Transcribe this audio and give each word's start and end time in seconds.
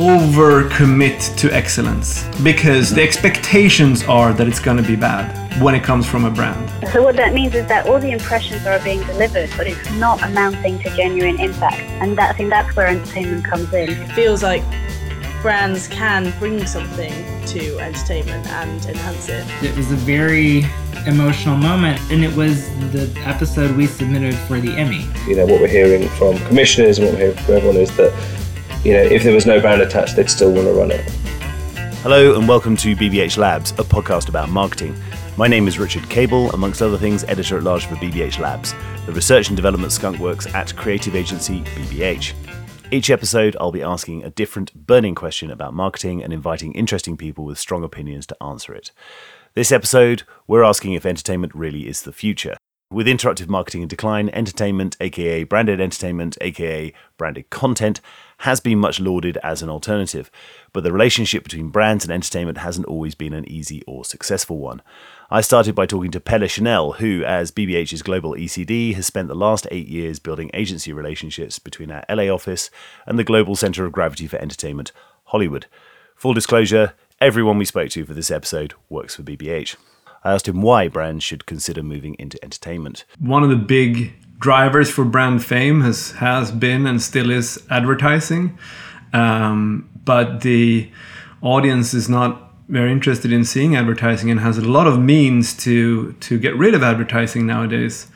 overcommit 0.00 1.36
to 1.36 1.52
excellence 1.54 2.24
because 2.42 2.88
the 2.88 3.02
expectations 3.02 4.02
are 4.04 4.32
that 4.32 4.48
it's 4.48 4.58
going 4.58 4.78
to 4.78 4.82
be 4.82 4.96
bad 4.96 5.28
when 5.62 5.74
it 5.74 5.84
comes 5.84 6.06
from 6.06 6.24
a 6.24 6.30
brand. 6.30 6.70
So 6.90 7.02
what 7.02 7.16
that 7.16 7.34
means 7.34 7.54
is 7.54 7.66
that 7.66 7.86
all 7.86 7.98
the 7.98 8.10
impressions 8.10 8.64
are 8.64 8.78
being 8.78 9.02
delivered, 9.04 9.50
but 9.58 9.66
it's 9.66 9.90
not 9.96 10.22
amounting 10.22 10.78
to 10.78 10.96
genuine 10.96 11.38
impact. 11.38 11.82
And 12.00 12.16
that, 12.16 12.30
I 12.30 12.32
think 12.32 12.48
that's 12.48 12.74
where 12.74 12.86
entertainment 12.86 13.44
comes 13.44 13.70
in. 13.74 13.90
It 13.90 14.12
feels 14.12 14.42
like 14.42 14.62
brands 15.42 15.86
can 15.88 16.32
bring 16.38 16.64
something 16.64 17.12
to 17.48 17.78
entertainment 17.80 18.46
and 18.46 18.82
enhance 18.86 19.28
it. 19.28 19.44
It 19.62 19.76
was 19.76 19.92
a 19.92 19.96
very 19.96 20.64
emotional 21.06 21.58
moment, 21.58 22.00
and 22.10 22.24
it 22.24 22.34
was 22.34 22.70
the 22.92 23.12
episode 23.26 23.76
we 23.76 23.86
submitted 23.86 24.34
for 24.34 24.60
the 24.60 24.72
Emmy. 24.72 25.06
You 25.26 25.36
know, 25.36 25.44
what 25.44 25.60
we're 25.60 25.68
hearing 25.68 26.08
from 26.08 26.38
commissioners 26.46 26.96
and 26.98 27.06
what 27.06 27.16
we're 27.16 27.20
hearing 27.20 27.36
from 27.44 27.54
everyone 27.56 27.76
is 27.76 27.94
that, 27.98 28.12
you 28.84 28.94
know, 28.94 29.02
if 29.02 29.22
there 29.24 29.34
was 29.34 29.44
no 29.44 29.60
brand 29.60 29.82
attached, 29.82 30.16
they'd 30.16 30.30
still 30.30 30.50
want 30.50 30.66
to 30.66 30.72
run 30.72 30.90
it. 30.90 31.06
Hello, 32.02 32.38
and 32.38 32.48
welcome 32.48 32.78
to 32.78 32.96
BBH 32.96 33.36
Labs, 33.36 33.72
a 33.72 33.84
podcast 33.84 34.30
about 34.30 34.48
marketing. 34.48 34.96
My 35.36 35.46
name 35.46 35.68
is 35.68 35.78
Richard 35.78 36.08
Cable, 36.08 36.50
amongst 36.52 36.80
other 36.80 36.96
things, 36.96 37.22
editor 37.24 37.58
at 37.58 37.62
large 37.62 37.84
for 37.84 37.96
BBH 37.96 38.38
Labs, 38.38 38.74
the 39.04 39.12
research 39.12 39.48
and 39.48 39.56
development 39.56 39.92
skunkworks 39.92 40.52
at 40.54 40.74
creative 40.76 41.14
agency 41.14 41.60
BBH. 41.60 42.32
Each 42.90 43.10
episode, 43.10 43.54
I'll 43.60 43.70
be 43.70 43.82
asking 43.82 44.24
a 44.24 44.30
different 44.30 44.72
burning 44.74 45.14
question 45.14 45.50
about 45.50 45.74
marketing 45.74 46.22
and 46.22 46.32
inviting 46.32 46.72
interesting 46.72 47.18
people 47.18 47.44
with 47.44 47.58
strong 47.58 47.84
opinions 47.84 48.26
to 48.28 48.42
answer 48.42 48.74
it. 48.74 48.92
This 49.52 49.72
episode, 49.72 50.22
we're 50.46 50.64
asking 50.64 50.94
if 50.94 51.04
entertainment 51.04 51.54
really 51.54 51.86
is 51.86 52.02
the 52.02 52.14
future. 52.14 52.56
With 52.92 53.06
interruptive 53.06 53.48
marketing 53.48 53.82
in 53.82 53.88
decline, 53.88 54.30
entertainment, 54.30 54.96
aka 55.00 55.44
branded 55.44 55.80
entertainment, 55.80 56.36
aka 56.40 56.92
branded 57.16 57.48
content, 57.48 58.00
has 58.38 58.58
been 58.58 58.80
much 58.80 58.98
lauded 58.98 59.38
as 59.44 59.62
an 59.62 59.68
alternative, 59.68 60.28
but 60.72 60.82
the 60.82 60.92
relationship 60.92 61.44
between 61.44 61.68
brands 61.68 62.04
and 62.04 62.12
entertainment 62.12 62.58
hasn't 62.58 62.88
always 62.88 63.14
been 63.14 63.32
an 63.32 63.48
easy 63.48 63.84
or 63.86 64.04
successful 64.04 64.58
one. 64.58 64.82
I 65.30 65.40
started 65.40 65.76
by 65.76 65.86
talking 65.86 66.10
to 66.10 66.18
Pelle 66.18 66.40
Sjoenell, 66.40 66.96
who, 66.96 67.22
as 67.22 67.52
BBH's 67.52 68.02
global 68.02 68.34
ECD, 68.34 68.96
has 68.96 69.06
spent 69.06 69.28
the 69.28 69.36
last 69.36 69.68
eight 69.70 69.86
years 69.86 70.18
building 70.18 70.50
agency 70.52 70.92
relationships 70.92 71.60
between 71.60 71.92
our 71.92 72.04
LA 72.08 72.24
office 72.24 72.70
and 73.06 73.20
the 73.20 73.22
global 73.22 73.54
centre 73.54 73.86
of 73.86 73.92
gravity 73.92 74.26
for 74.26 74.38
entertainment, 74.38 74.90
Hollywood. 75.26 75.66
Full 76.16 76.34
disclosure 76.34 76.94
everyone 77.20 77.56
we 77.56 77.66
spoke 77.66 77.90
to 77.90 78.04
for 78.04 78.14
this 78.14 78.32
episode 78.32 78.74
works 78.88 79.14
for 79.14 79.22
BBH. 79.22 79.76
I 80.22 80.32
asked 80.34 80.48
him 80.48 80.62
why 80.62 80.88
brands 80.88 81.24
should 81.24 81.46
consider 81.46 81.82
moving 81.82 82.14
into 82.18 82.42
entertainment. 82.44 83.04
One 83.18 83.42
of 83.42 83.50
the 83.50 83.56
big 83.56 84.12
drivers 84.38 84.90
for 84.90 85.04
brand 85.04 85.44
fame 85.44 85.82
has, 85.82 86.12
has 86.12 86.50
been 86.50 86.86
and 86.86 87.00
still 87.00 87.30
is 87.30 87.62
advertising. 87.70 88.58
Um, 89.12 89.88
but 90.04 90.40
the 90.40 90.90
audience 91.42 91.94
is 91.94 92.08
not 92.08 92.52
very 92.68 92.92
interested 92.92 93.32
in 93.32 93.44
seeing 93.44 93.74
advertising 93.76 94.30
and 94.30 94.40
has 94.40 94.56
a 94.56 94.62
lot 94.62 94.86
of 94.86 94.98
means 94.98 95.56
to 95.56 96.12
to 96.14 96.38
get 96.38 96.54
rid 96.56 96.74
of 96.74 96.82
advertising 96.82 97.46
nowadays, 97.46 98.06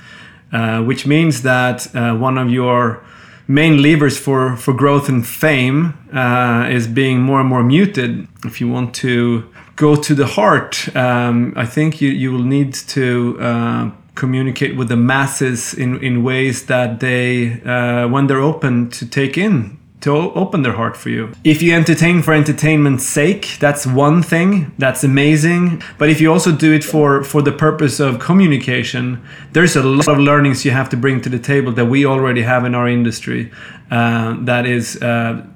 uh, 0.52 0.80
which 0.82 1.06
means 1.06 1.42
that 1.42 1.94
uh, 1.94 2.14
one 2.14 2.38
of 2.38 2.50
your 2.50 3.04
main 3.46 3.82
levers 3.82 4.18
for 4.18 4.56
for 4.56 4.72
growth 4.72 5.08
and 5.08 5.26
fame 5.26 5.94
uh, 6.12 6.66
is 6.70 6.86
being 6.86 7.20
more 7.20 7.40
and 7.40 7.48
more 7.48 7.62
muted. 7.62 8.26
If 8.44 8.60
you 8.60 8.68
want 8.68 8.94
to 8.96 9.44
go 9.76 9.96
to 9.96 10.14
the 10.14 10.26
heart, 10.26 10.94
um, 10.96 11.52
I 11.56 11.66
think 11.66 12.00
you 12.00 12.10
you 12.10 12.32
will 12.32 12.44
need 12.44 12.74
to. 12.74 13.38
Uh, 13.40 13.90
communicate 14.16 14.76
with 14.76 14.88
the 14.88 14.96
masses 14.96 15.74
in, 15.74 16.00
in 16.00 16.22
ways 16.22 16.66
that 16.66 17.00
they 17.00 17.60
uh, 17.62 18.06
when 18.06 18.28
they're 18.28 18.38
open 18.38 18.88
to 18.88 19.04
take 19.04 19.36
in 19.36 19.76
to 20.04 20.10
open 20.34 20.62
their 20.62 20.74
heart 20.74 20.96
for 20.96 21.10
you. 21.10 21.32
If 21.44 21.62
you 21.62 21.74
entertain 21.74 22.22
for 22.22 22.32
entertainment's 22.34 23.04
sake, 23.04 23.56
that's 23.58 23.86
one 23.86 24.22
thing. 24.22 24.72
That's 24.78 25.02
amazing. 25.04 25.82
But 25.98 26.08
if 26.10 26.20
you 26.20 26.32
also 26.32 26.52
do 26.52 26.72
it 26.72 26.84
for 26.84 27.24
for 27.24 27.42
the 27.42 27.52
purpose 27.52 28.00
of 28.00 28.18
communication, 28.18 29.04
there's 29.52 29.76
a 29.76 29.82
lot 29.82 30.08
of 30.08 30.18
learnings 30.18 30.64
you 30.64 30.72
have 30.72 30.88
to 30.90 30.96
bring 30.96 31.20
to 31.22 31.30
the 31.30 31.38
table 31.38 31.72
that 31.72 31.86
we 31.86 32.06
already 32.06 32.42
have 32.42 32.64
in 32.64 32.74
our 32.74 32.88
industry. 32.88 33.50
Uh, 33.90 34.36
that 34.44 34.66
is. 34.66 35.02
Uh, 35.02 35.46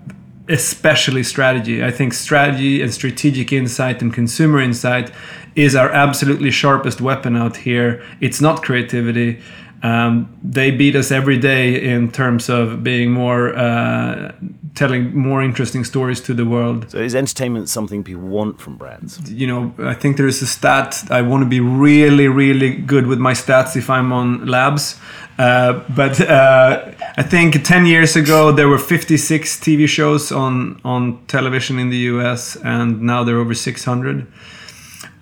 especially 0.50 1.22
strategy. 1.22 1.84
I 1.84 1.90
think 1.90 2.14
strategy 2.14 2.80
and 2.80 2.90
strategic 2.94 3.52
insight 3.52 4.00
and 4.00 4.10
consumer 4.14 4.60
insight 4.60 5.12
is 5.54 5.76
our 5.76 5.90
absolutely 5.90 6.50
sharpest 6.50 7.00
weapon 7.02 7.36
out 7.36 7.56
here. 7.56 8.02
It's 8.20 8.40
not 8.40 8.62
creativity. 8.62 9.42
Um, 9.82 10.36
they 10.42 10.70
beat 10.72 10.96
us 10.96 11.12
every 11.12 11.38
day 11.38 11.80
in 11.80 12.10
terms 12.10 12.48
of 12.48 12.82
being 12.82 13.12
more 13.12 13.54
uh, 13.56 14.32
telling 14.74 15.16
more 15.16 15.42
interesting 15.42 15.84
stories 15.84 16.20
to 16.22 16.34
the 16.34 16.44
world. 16.44 16.90
So, 16.90 16.98
is 16.98 17.14
entertainment 17.14 17.68
something 17.68 18.02
people 18.02 18.22
want 18.22 18.60
from 18.60 18.76
brands? 18.76 19.30
You 19.30 19.46
know, 19.46 19.74
I 19.78 19.94
think 19.94 20.16
there 20.16 20.26
is 20.26 20.42
a 20.42 20.46
stat. 20.46 21.04
I 21.10 21.22
want 21.22 21.42
to 21.42 21.48
be 21.48 21.60
really, 21.60 22.28
really 22.28 22.74
good 22.74 23.06
with 23.06 23.18
my 23.18 23.34
stats 23.34 23.76
if 23.76 23.88
I'm 23.88 24.12
on 24.12 24.46
labs. 24.46 24.98
Uh, 25.38 25.84
but 25.94 26.20
uh, 26.20 26.90
I 27.16 27.22
think 27.22 27.62
10 27.62 27.86
years 27.86 28.16
ago 28.16 28.50
there 28.50 28.68
were 28.68 28.78
56 28.78 29.60
TV 29.60 29.88
shows 29.88 30.32
on 30.32 30.80
on 30.84 31.24
television 31.26 31.78
in 31.78 31.90
the 31.90 31.98
US, 32.12 32.56
and 32.56 33.00
now 33.00 33.22
there 33.22 33.36
are 33.36 33.40
over 33.40 33.54
600. 33.54 34.26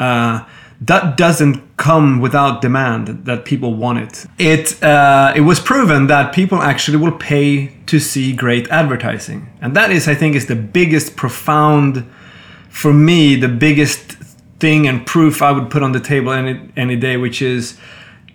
Uh, 0.00 0.44
that 0.80 1.16
doesn't 1.16 1.76
come 1.76 2.20
without 2.20 2.60
demand 2.60 3.24
that 3.24 3.44
people 3.44 3.74
want 3.74 3.98
it. 3.98 4.26
It 4.38 4.82
uh, 4.82 5.32
it 5.34 5.42
was 5.42 5.60
proven 5.60 6.06
that 6.08 6.34
people 6.34 6.58
actually 6.62 6.98
will 6.98 7.16
pay 7.16 7.72
to 7.86 7.98
see 7.98 8.34
great 8.34 8.68
advertising. 8.68 9.48
And 9.60 9.74
that 9.76 9.90
is 9.90 10.08
i 10.08 10.14
think 10.14 10.36
is 10.36 10.46
the 10.46 10.56
biggest 10.56 11.16
profound 11.16 12.06
for 12.68 12.92
me 12.92 13.36
the 13.36 13.48
biggest 13.48 14.12
thing 14.58 14.86
and 14.86 15.06
proof 15.06 15.42
i 15.42 15.50
would 15.50 15.70
put 15.70 15.82
on 15.82 15.92
the 15.92 16.00
table 16.00 16.32
any 16.32 16.54
any 16.76 16.96
day 16.96 17.16
which 17.16 17.42
is 17.42 17.78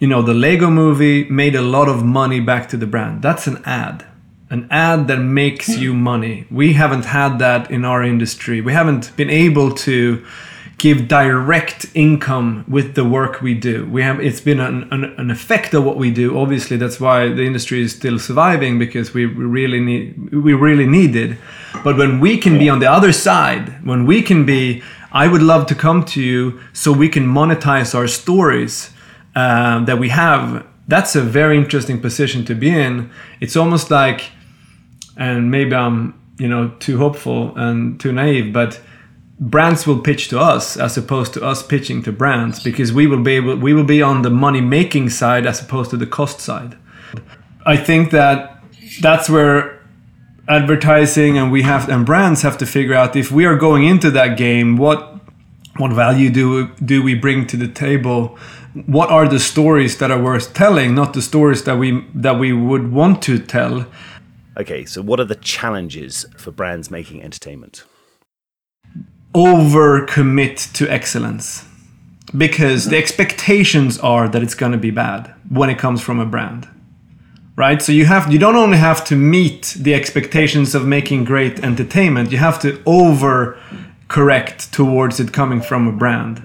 you 0.01 0.07
know 0.07 0.21
the 0.21 0.33
lego 0.33 0.69
movie 0.69 1.23
made 1.29 1.55
a 1.55 1.61
lot 1.61 1.87
of 1.87 2.03
money 2.03 2.39
back 2.39 2.67
to 2.69 2.77
the 2.77 2.87
brand. 2.87 3.21
That's 3.21 3.47
an 3.47 3.61
ad. 3.65 4.05
An 4.49 4.67
ad 4.69 5.07
that 5.07 5.19
makes 5.19 5.69
you 5.77 5.93
money. 5.93 6.45
We 6.51 6.73
haven't 6.73 7.05
had 7.05 7.39
that 7.39 7.71
in 7.71 7.85
our 7.85 8.03
industry. 8.03 8.59
We 8.59 8.73
haven't 8.73 9.15
been 9.15 9.29
able 9.29 9.71
to 9.87 10.25
give 10.81 11.07
direct 11.07 11.85
income 11.93 12.65
with 12.67 12.95
the 12.95 13.05
work 13.05 13.39
we 13.39 13.53
do. 13.53 13.85
We 13.85 14.01
have 14.01 14.19
it's 14.19 14.41
been 14.41 14.59
an, 14.59 14.87
an, 14.91 15.03
an, 15.03 15.29
effect 15.29 15.75
of 15.75 15.83
what 15.83 15.95
we 15.95 16.09
do. 16.09 16.39
Obviously, 16.39 16.75
that's 16.75 16.99
why 16.99 17.27
the 17.27 17.43
industry 17.43 17.83
is 17.83 17.91
still 17.95 18.17
surviving 18.17 18.79
because 18.79 19.13
we 19.13 19.25
really 19.25 19.79
need 19.79 20.33
we 20.33 20.53
really 20.53 20.87
need 20.87 21.15
it. 21.15 21.37
But 21.83 21.97
when 21.97 22.19
we 22.19 22.35
can 22.39 22.57
be 22.57 22.67
on 22.67 22.79
the 22.79 22.91
other 22.91 23.13
side, 23.13 23.85
when 23.85 24.07
we 24.07 24.23
can 24.23 24.43
be, 24.43 24.81
I 25.11 25.27
would 25.27 25.43
love 25.43 25.67
to 25.67 25.75
come 25.75 26.03
to 26.05 26.19
you 26.19 26.59
so 26.73 26.91
we 26.91 27.09
can 27.09 27.27
monetize 27.27 27.93
our 27.93 28.07
stories 28.07 28.89
uh, 29.35 29.85
that 29.85 29.99
we 29.99 30.09
have. 30.09 30.65
That's 30.87 31.15
a 31.15 31.21
very 31.21 31.57
interesting 31.57 32.01
position 32.01 32.43
to 32.45 32.55
be 32.55 32.69
in. 32.69 33.11
It's 33.39 33.55
almost 33.55 33.91
like, 33.91 34.31
and 35.15 35.51
maybe 35.51 35.75
I'm 35.75 36.19
you 36.39 36.47
know 36.47 36.71
too 36.79 36.97
hopeful 36.97 37.55
and 37.55 37.99
too 37.99 38.11
naive, 38.11 38.51
but 38.51 38.81
brands 39.41 39.87
will 39.87 39.99
pitch 39.99 40.27
to 40.27 40.39
us 40.39 40.77
as 40.77 40.95
opposed 40.95 41.33
to 41.33 41.43
us 41.43 41.63
pitching 41.63 42.03
to 42.03 42.11
brands 42.11 42.61
because 42.61 42.93
we 42.93 43.07
will 43.07 43.23
be 43.23 43.33
able 43.33 43.55
we 43.55 43.73
will 43.73 43.83
be 43.83 44.01
on 44.01 44.21
the 44.21 44.29
money 44.29 44.61
making 44.61 45.09
side 45.09 45.47
as 45.47 45.59
opposed 45.59 45.89
to 45.89 45.97
the 45.97 46.05
cost 46.05 46.39
side. 46.39 46.77
I 47.65 47.75
think 47.75 48.11
that 48.11 48.63
that's 49.01 49.29
where 49.29 49.81
advertising 50.47 51.37
and 51.39 51.51
we 51.51 51.63
have 51.63 51.89
and 51.89 52.05
brands 52.05 52.43
have 52.43 52.57
to 52.59 52.65
figure 52.67 52.93
out 52.93 53.15
if 53.15 53.31
we 53.31 53.45
are 53.45 53.57
going 53.57 53.83
into 53.83 54.11
that 54.11 54.37
game 54.37 54.77
what 54.77 55.19
what 55.77 55.91
value 55.91 56.29
do 56.29 56.67
do 56.85 57.01
we 57.01 57.15
bring 57.15 57.47
to 57.47 57.57
the 57.57 57.67
table? 57.67 58.37
What 58.85 59.09
are 59.09 59.27
the 59.27 59.39
stories 59.39 59.97
that 59.97 60.11
are 60.11 60.21
worth 60.21 60.53
telling 60.53 60.93
not 60.93 61.13
the 61.13 61.21
stories 61.21 61.63
that 61.63 61.77
we 61.77 62.05
that 62.13 62.37
we 62.37 62.53
would 62.53 62.91
want 62.91 63.23
to 63.23 63.39
tell? 63.39 63.87
Okay 64.55 64.85
so 64.85 65.01
what 65.01 65.19
are 65.19 65.25
the 65.25 65.35
challenges 65.35 66.27
for 66.37 66.51
brands 66.51 66.91
making 66.91 67.23
entertainment 67.23 67.85
overcommit 69.33 70.73
to 70.73 70.91
excellence. 70.91 71.65
Because 72.35 72.85
the 72.85 72.97
expectations 72.97 73.99
are 73.99 74.29
that 74.29 74.41
it's 74.41 74.55
going 74.55 74.71
to 74.71 74.77
be 74.77 74.91
bad 74.91 75.33
when 75.49 75.69
it 75.69 75.77
comes 75.77 76.01
from 76.01 76.19
a 76.19 76.25
brand 76.25 76.67
right? 77.55 77.81
So 77.81 77.91
you 77.91 78.05
have 78.05 78.31
you 78.31 78.39
don't 78.39 78.55
only 78.55 78.77
have 78.77 79.03
to 79.05 79.15
meet 79.15 79.75
the 79.79 79.93
expectations 79.93 80.73
of 80.73 80.85
making 80.85 81.25
great 81.25 81.59
entertainment 81.59 82.31
you 82.31 82.37
have 82.37 82.59
to 82.61 82.81
over 82.85 83.57
correct 84.07 84.73
towards 84.73 85.19
it 85.19 85.31
coming 85.31 85.61
from 85.61 85.87
a 85.87 85.91
brand. 85.91 86.35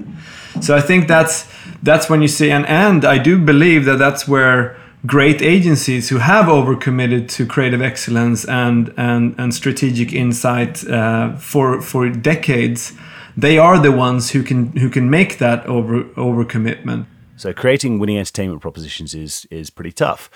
So 0.60 0.76
i 0.76 0.80
think 0.80 1.08
that's 1.08 1.46
that's 1.82 2.08
when 2.10 2.20
you 2.22 2.28
see 2.28 2.50
and 2.50 2.66
and 2.66 3.04
i 3.04 3.18
do 3.18 3.38
believe 3.38 3.84
that 3.84 3.98
that's 3.98 4.26
where 4.26 4.76
great 5.06 5.40
agencies 5.40 6.08
who 6.08 6.18
have 6.18 6.46
overcommitted 6.46 7.28
to 7.28 7.46
creative 7.46 7.80
excellence 7.80 8.44
and 8.44 8.92
and, 8.96 9.34
and 9.38 9.54
strategic 9.54 10.12
insight 10.12 10.86
uh, 10.88 11.36
for 11.36 11.80
for 11.80 12.08
decades, 12.10 12.92
they 13.36 13.58
are 13.58 13.78
the 13.78 13.92
ones 13.92 14.30
who 14.30 14.42
can 14.42 14.76
who 14.76 14.90
can 14.90 15.08
make 15.08 15.38
that 15.38 15.64
over 15.66 16.04
overcommitment. 16.16 17.06
So 17.38 17.52
creating 17.52 17.98
winning 17.98 18.16
entertainment 18.16 18.62
propositions 18.62 19.14
is 19.14 19.46
is 19.50 19.68
pretty 19.68 19.92
tough. 19.92 20.30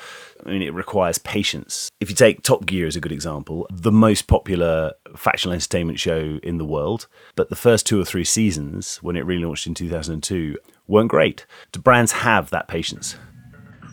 I 0.45 0.51
mean, 0.51 0.63
it 0.63 0.75
requires 0.75 1.17
patience. 1.19 1.91
If 1.99 2.11
you 2.11 2.17
take 2.17 2.43
Top 2.43 2.67
Gear 2.67 2.87
as 2.87 2.97
a 2.97 3.01
good 3.01 3.13
example, 3.13 3.67
the 3.71 3.93
most 3.93 4.27
popular 4.27 4.93
factional 5.17 5.55
entertainment 5.55 5.99
show 5.99 6.39
in 6.43 6.59
the 6.59 6.65
world. 6.65 7.07
But 7.37 7.49
the 7.49 7.57
first 7.57 7.87
two 7.87 8.01
or 8.01 8.05
three 8.05 8.25
seasons, 8.25 8.99
when 8.99 9.17
it 9.17 9.27
relaunched 9.27 9.67
in 9.67 9.75
2002, 9.75 10.59
weren't 10.87 11.11
great. 11.11 11.47
Do 11.73 11.81
brands 11.81 12.13
have 12.13 12.51
that 12.51 12.69
patience? 12.69 13.17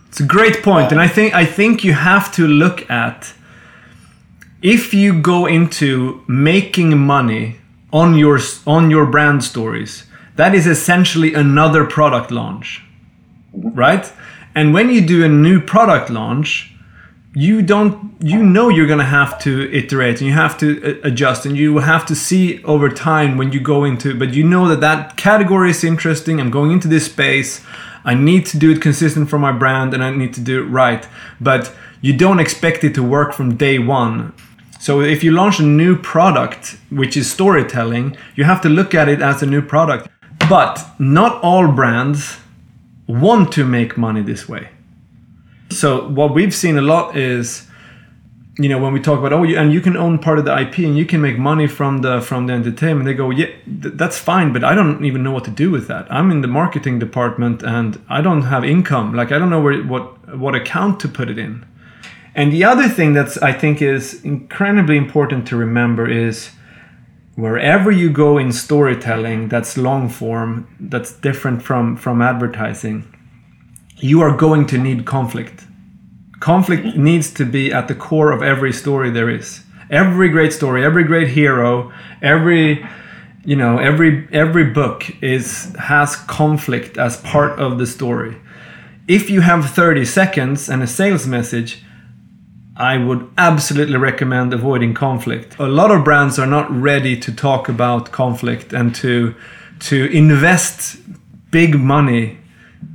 It's 0.10 0.20
a 0.20 0.26
great 0.26 0.64
point, 0.64 0.92
and 0.92 1.02
I 1.02 1.08
think 1.08 1.34
I 1.34 1.46
think 1.46 1.84
you 1.84 1.94
have 1.94 2.32
to 2.34 2.48
look 2.48 2.90
at 2.90 3.34
if 4.62 4.94
you 4.94 5.22
go 5.22 5.46
into 5.46 6.24
making 6.28 6.98
money 6.98 7.58
on 7.92 8.18
your 8.18 8.40
on 8.66 8.90
your 8.90 9.06
brand 9.06 9.44
stories. 9.44 10.04
That 10.36 10.54
is 10.54 10.68
essentially 10.68 11.34
another 11.34 11.84
product 11.86 12.32
launch, 12.32 12.84
right? 13.54 14.12
And 14.56 14.74
when 14.74 14.90
you 14.90 15.02
do 15.06 15.24
a 15.24 15.28
new 15.28 15.60
product 15.60 16.10
launch, 16.10 16.74
you 17.38 17.62
don't 17.62 18.16
you 18.20 18.42
know 18.42 18.68
you're 18.68 18.88
going 18.88 19.06
to 19.08 19.14
have 19.20 19.38
to 19.38 19.72
iterate 19.72 20.20
and 20.20 20.28
you 20.28 20.34
have 20.34 20.58
to 20.58 20.68
uh, 20.84 21.08
adjust 21.08 21.46
and 21.46 21.56
you 21.56 21.78
have 21.78 22.04
to 22.04 22.16
see 22.16 22.64
over 22.64 22.90
time 22.90 23.38
when 23.38 23.52
you 23.52 23.60
go 23.60 23.84
into 23.84 24.18
but 24.18 24.34
you 24.34 24.44
know 24.44 24.68
that 24.68 24.82
that 24.82 25.18
category 25.18 25.70
is 25.70 25.84
interesting. 25.84 26.40
I'm 26.40 26.50
going 26.50 26.72
into 26.72 26.88
this 26.88 27.06
space. 27.06 27.64
I 28.04 28.16
need 28.16 28.48
to 28.48 28.58
do 28.58 28.72
it 28.72 28.82
consistent 28.82 29.30
for 29.30 29.38
my 29.38 29.52
brand 29.52 29.94
and 29.94 30.04
i 30.04 30.10
need 30.10 30.34
to 30.34 30.42
do 30.42 30.64
it 30.64 30.66
right 30.66 31.08
but 31.40 31.72
you 32.02 32.18
don't 32.18 32.40
expect 32.40 32.84
it 32.84 32.96
to 32.96 33.04
work 33.04 33.34
from 33.34 33.56
day 33.56 33.78
one. 33.78 34.34
So 34.80 35.02
if 35.02 35.24
you 35.24 35.32
launch 35.32 35.60
a 35.60 35.64
new 35.84 35.96
product 35.96 36.78
which 36.90 37.16
is 37.16 37.30
storytelling 37.30 38.18
you 38.36 38.46
have 38.46 38.62
to 38.62 38.70
look 38.70 38.96
at 38.96 39.08
it 39.10 39.22
as 39.22 39.44
a 39.44 39.46
new 39.46 39.62
product. 39.62 40.10
But 40.50 40.84
not 40.98 41.44
all 41.44 41.68
brands 41.72 42.38
want 43.06 43.52
to 43.54 43.64
make 43.64 43.96
money 43.96 44.24
this 44.24 44.50
way 44.50 44.70
so 45.70 46.08
what 46.10 46.34
we've 46.34 46.54
seen 46.54 46.78
a 46.78 46.82
lot 46.82 47.18
is, 47.18 47.68
you 48.58 48.70
know, 48.70 48.80
when 48.80 48.94
we 48.94 49.00
talk 49.00 49.20
about 49.20 49.34
oh, 49.34 49.44
you, 49.44 49.58
and 49.58 49.72
you 49.72 49.82
can 49.82 49.96
own 49.96 50.18
part 50.18 50.40
of 50.40 50.46
the 50.46 50.60
IP 50.60 50.80
and 50.80 50.98
you 50.98 51.06
can 51.06 51.22
make 51.22 51.38
money 51.38 51.68
from 51.68 52.00
the 52.00 52.22
from 52.22 52.48
the 52.48 52.54
entertainment. 52.54 53.06
They 53.06 53.14
go, 53.14 53.30
yeah, 53.30 53.48
th- 53.66 53.94
that's 53.96 54.18
fine, 54.18 54.54
but 54.54 54.64
I 54.64 54.74
don't 54.74 55.04
even 55.06 55.24
know 55.24 55.32
what 55.32 55.46
to 55.46 55.52
do 55.52 55.70
with 55.70 55.88
that. 55.88 56.12
I'm 56.12 56.32
in 56.32 56.42
the 56.42 56.48
marketing 56.48 57.00
department 57.00 57.62
and 57.64 58.02
I 58.10 58.22
don't 58.22 58.44
have 58.44 58.64
income. 58.64 59.14
Like 59.14 59.32
I 59.32 59.38
don't 59.38 59.50
know 59.50 59.62
where 59.62 59.84
what 59.84 60.38
what 60.38 60.56
account 60.56 61.00
to 61.02 61.08
put 61.08 61.30
it 61.30 61.38
in. 61.38 61.66
And 62.34 62.52
the 62.54 62.64
other 62.64 62.88
thing 62.88 63.14
that's 63.14 63.38
I 63.40 63.52
think 63.52 63.82
is 63.82 64.24
incredibly 64.24 64.98
important 64.98 65.48
to 65.50 65.58
remember 65.58 66.10
is 66.10 66.52
wherever 67.36 67.92
you 67.92 68.10
go 68.10 68.40
in 68.40 68.52
storytelling 68.52 69.48
that's 69.48 69.78
long 69.78 70.10
form 70.10 70.68
that's 70.80 71.12
different 71.14 71.62
from 71.62 71.96
from 71.96 72.20
advertising 72.20 73.14
you 74.00 74.22
are 74.22 74.36
going 74.36 74.66
to 74.68 74.78
need 74.78 75.06
conflict. 75.06 75.64
Conflict 76.40 76.96
needs 76.96 77.34
to 77.34 77.46
be 77.46 77.74
at 77.74 77.88
the 77.88 77.96
core 77.96 78.32
of 78.32 78.44
every 78.44 78.72
story 78.72 79.10
there 79.10 79.30
is. 79.30 79.64
Every 79.90 80.30
great 80.30 80.54
story, 80.54 80.84
every 80.84 81.04
great 81.04 81.30
hero, 81.30 81.92
every 82.22 82.86
you 83.44 83.56
know, 83.56 83.78
every 83.78 84.28
every 84.34 84.66
book 84.66 85.10
is 85.22 85.74
has 85.80 86.16
conflict 86.16 86.98
as 86.98 87.18
part 87.18 87.58
of 87.60 87.78
the 87.78 87.88
story. 87.88 88.36
If 89.08 89.30
you 89.30 89.40
have 89.40 89.70
30 89.70 90.04
seconds 90.04 90.70
and 90.70 90.84
a 90.84 90.88
sales 90.88 91.26
message, 91.26 91.82
I 92.76 92.98
would 92.98 93.28
absolutely 93.38 93.98
recommend 93.98 94.54
avoiding 94.54 94.94
conflict. 94.94 95.56
A 95.60 95.68
lot 95.68 95.92
of 95.92 96.04
brands 96.04 96.38
are 96.38 96.46
not 96.46 96.70
ready 96.70 97.18
to 97.22 97.32
talk 97.34 97.70
about 97.70 98.12
conflict 98.12 98.74
and 98.74 98.94
to 98.96 99.34
to 99.80 100.06
invest 100.12 100.98
big 101.50 101.80
money 101.80 102.38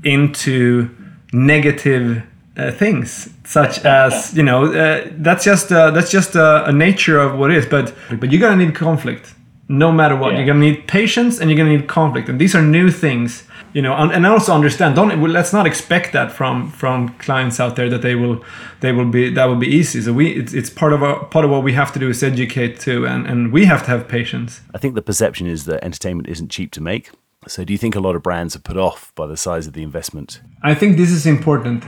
into 0.05 0.89
negative 1.33 2.23
uh, 2.57 2.71
things 2.71 3.31
such 3.45 3.83
as 3.85 4.35
you 4.37 4.43
know 4.43 4.73
uh, 4.73 5.09
that's 5.17 5.45
just 5.45 5.73
uh, 5.73 5.91
that's 5.91 6.11
just 6.11 6.35
a, 6.35 6.67
a, 6.67 6.73
nature 6.73 7.19
of 7.19 7.39
what 7.39 7.51
it 7.51 7.57
is 7.57 7.67
but 7.67 7.95
but 8.21 8.31
you're 8.31 8.41
gonna 8.41 8.63
need 8.63 8.75
conflict 8.75 9.35
no 9.69 9.91
matter 9.91 10.15
what. 10.15 10.33
Yeah. 10.33 10.39
you're 10.39 10.47
gonna 10.49 10.61
need 10.61 10.87
patience 10.87 11.41
and 11.41 11.49
you're 11.49 11.57
gonna 11.57 11.77
need 11.77 11.89
conflict 11.89 12.29
and 12.29 12.39
these 12.39 12.55
are 12.55 12.61
new 12.61 12.91
things 12.91 13.45
you 13.73 13.81
know 13.81 13.95
and, 13.95 14.13
and 14.13 14.27
also 14.27 14.53
understand 14.53 14.95
don't 14.95 15.23
let's 15.23 15.53
not 15.53 15.67
expect 15.67 16.13
that 16.13 16.31
from 16.31 16.71
from 16.71 17.09
clients 17.15 17.59
out 17.59 17.77
there 17.77 17.89
that 17.89 18.03
they 18.03 18.15
will 18.15 18.45
they 18.81 18.93
will 18.93 19.07
be 19.07 19.31
that 19.31 19.47
will 19.47 19.57
be 19.57 19.69
easy. 19.69 20.03
So 20.03 20.13
we 20.13 20.33
it's, 20.33 20.53
it's 20.53 20.69
part 20.69 20.93
of 20.93 21.03
our 21.03 21.25
part 21.25 21.45
of 21.45 21.51
what 21.51 21.63
we 21.63 21.73
have 21.73 21.93
to 21.95 21.99
do 21.99 22.11
is 22.11 22.23
educate 22.23 22.81
too 22.81 23.07
and 23.07 23.27
and 23.27 23.53
we 23.53 23.65
have 23.65 23.83
to 23.85 23.89
have 23.89 24.09
patience. 24.09 24.61
I 24.75 24.79
think 24.79 24.95
the 24.95 25.03
perception 25.03 25.47
is 25.47 25.65
that 25.65 25.83
entertainment 25.83 26.29
isn't 26.29 26.51
cheap 26.51 26.73
to 26.73 26.81
make 26.83 27.11
so, 27.49 27.65
do 27.65 27.73
you 27.73 27.79
think 27.79 27.95
a 27.95 28.01
lot 28.01 28.15
of 28.15 28.23
brands 28.23 28.55
are 28.55 28.61
put 28.61 28.77
off 28.77 29.13
by 29.15 29.27
the 29.27 29.37
size 29.37 29.67
of 29.67 29.73
the 29.73 29.83
investment? 29.83 30.41
I 30.63 30.75
think 30.75 30.97
this 30.97 31.11
is 31.11 31.27
important. 31.27 31.85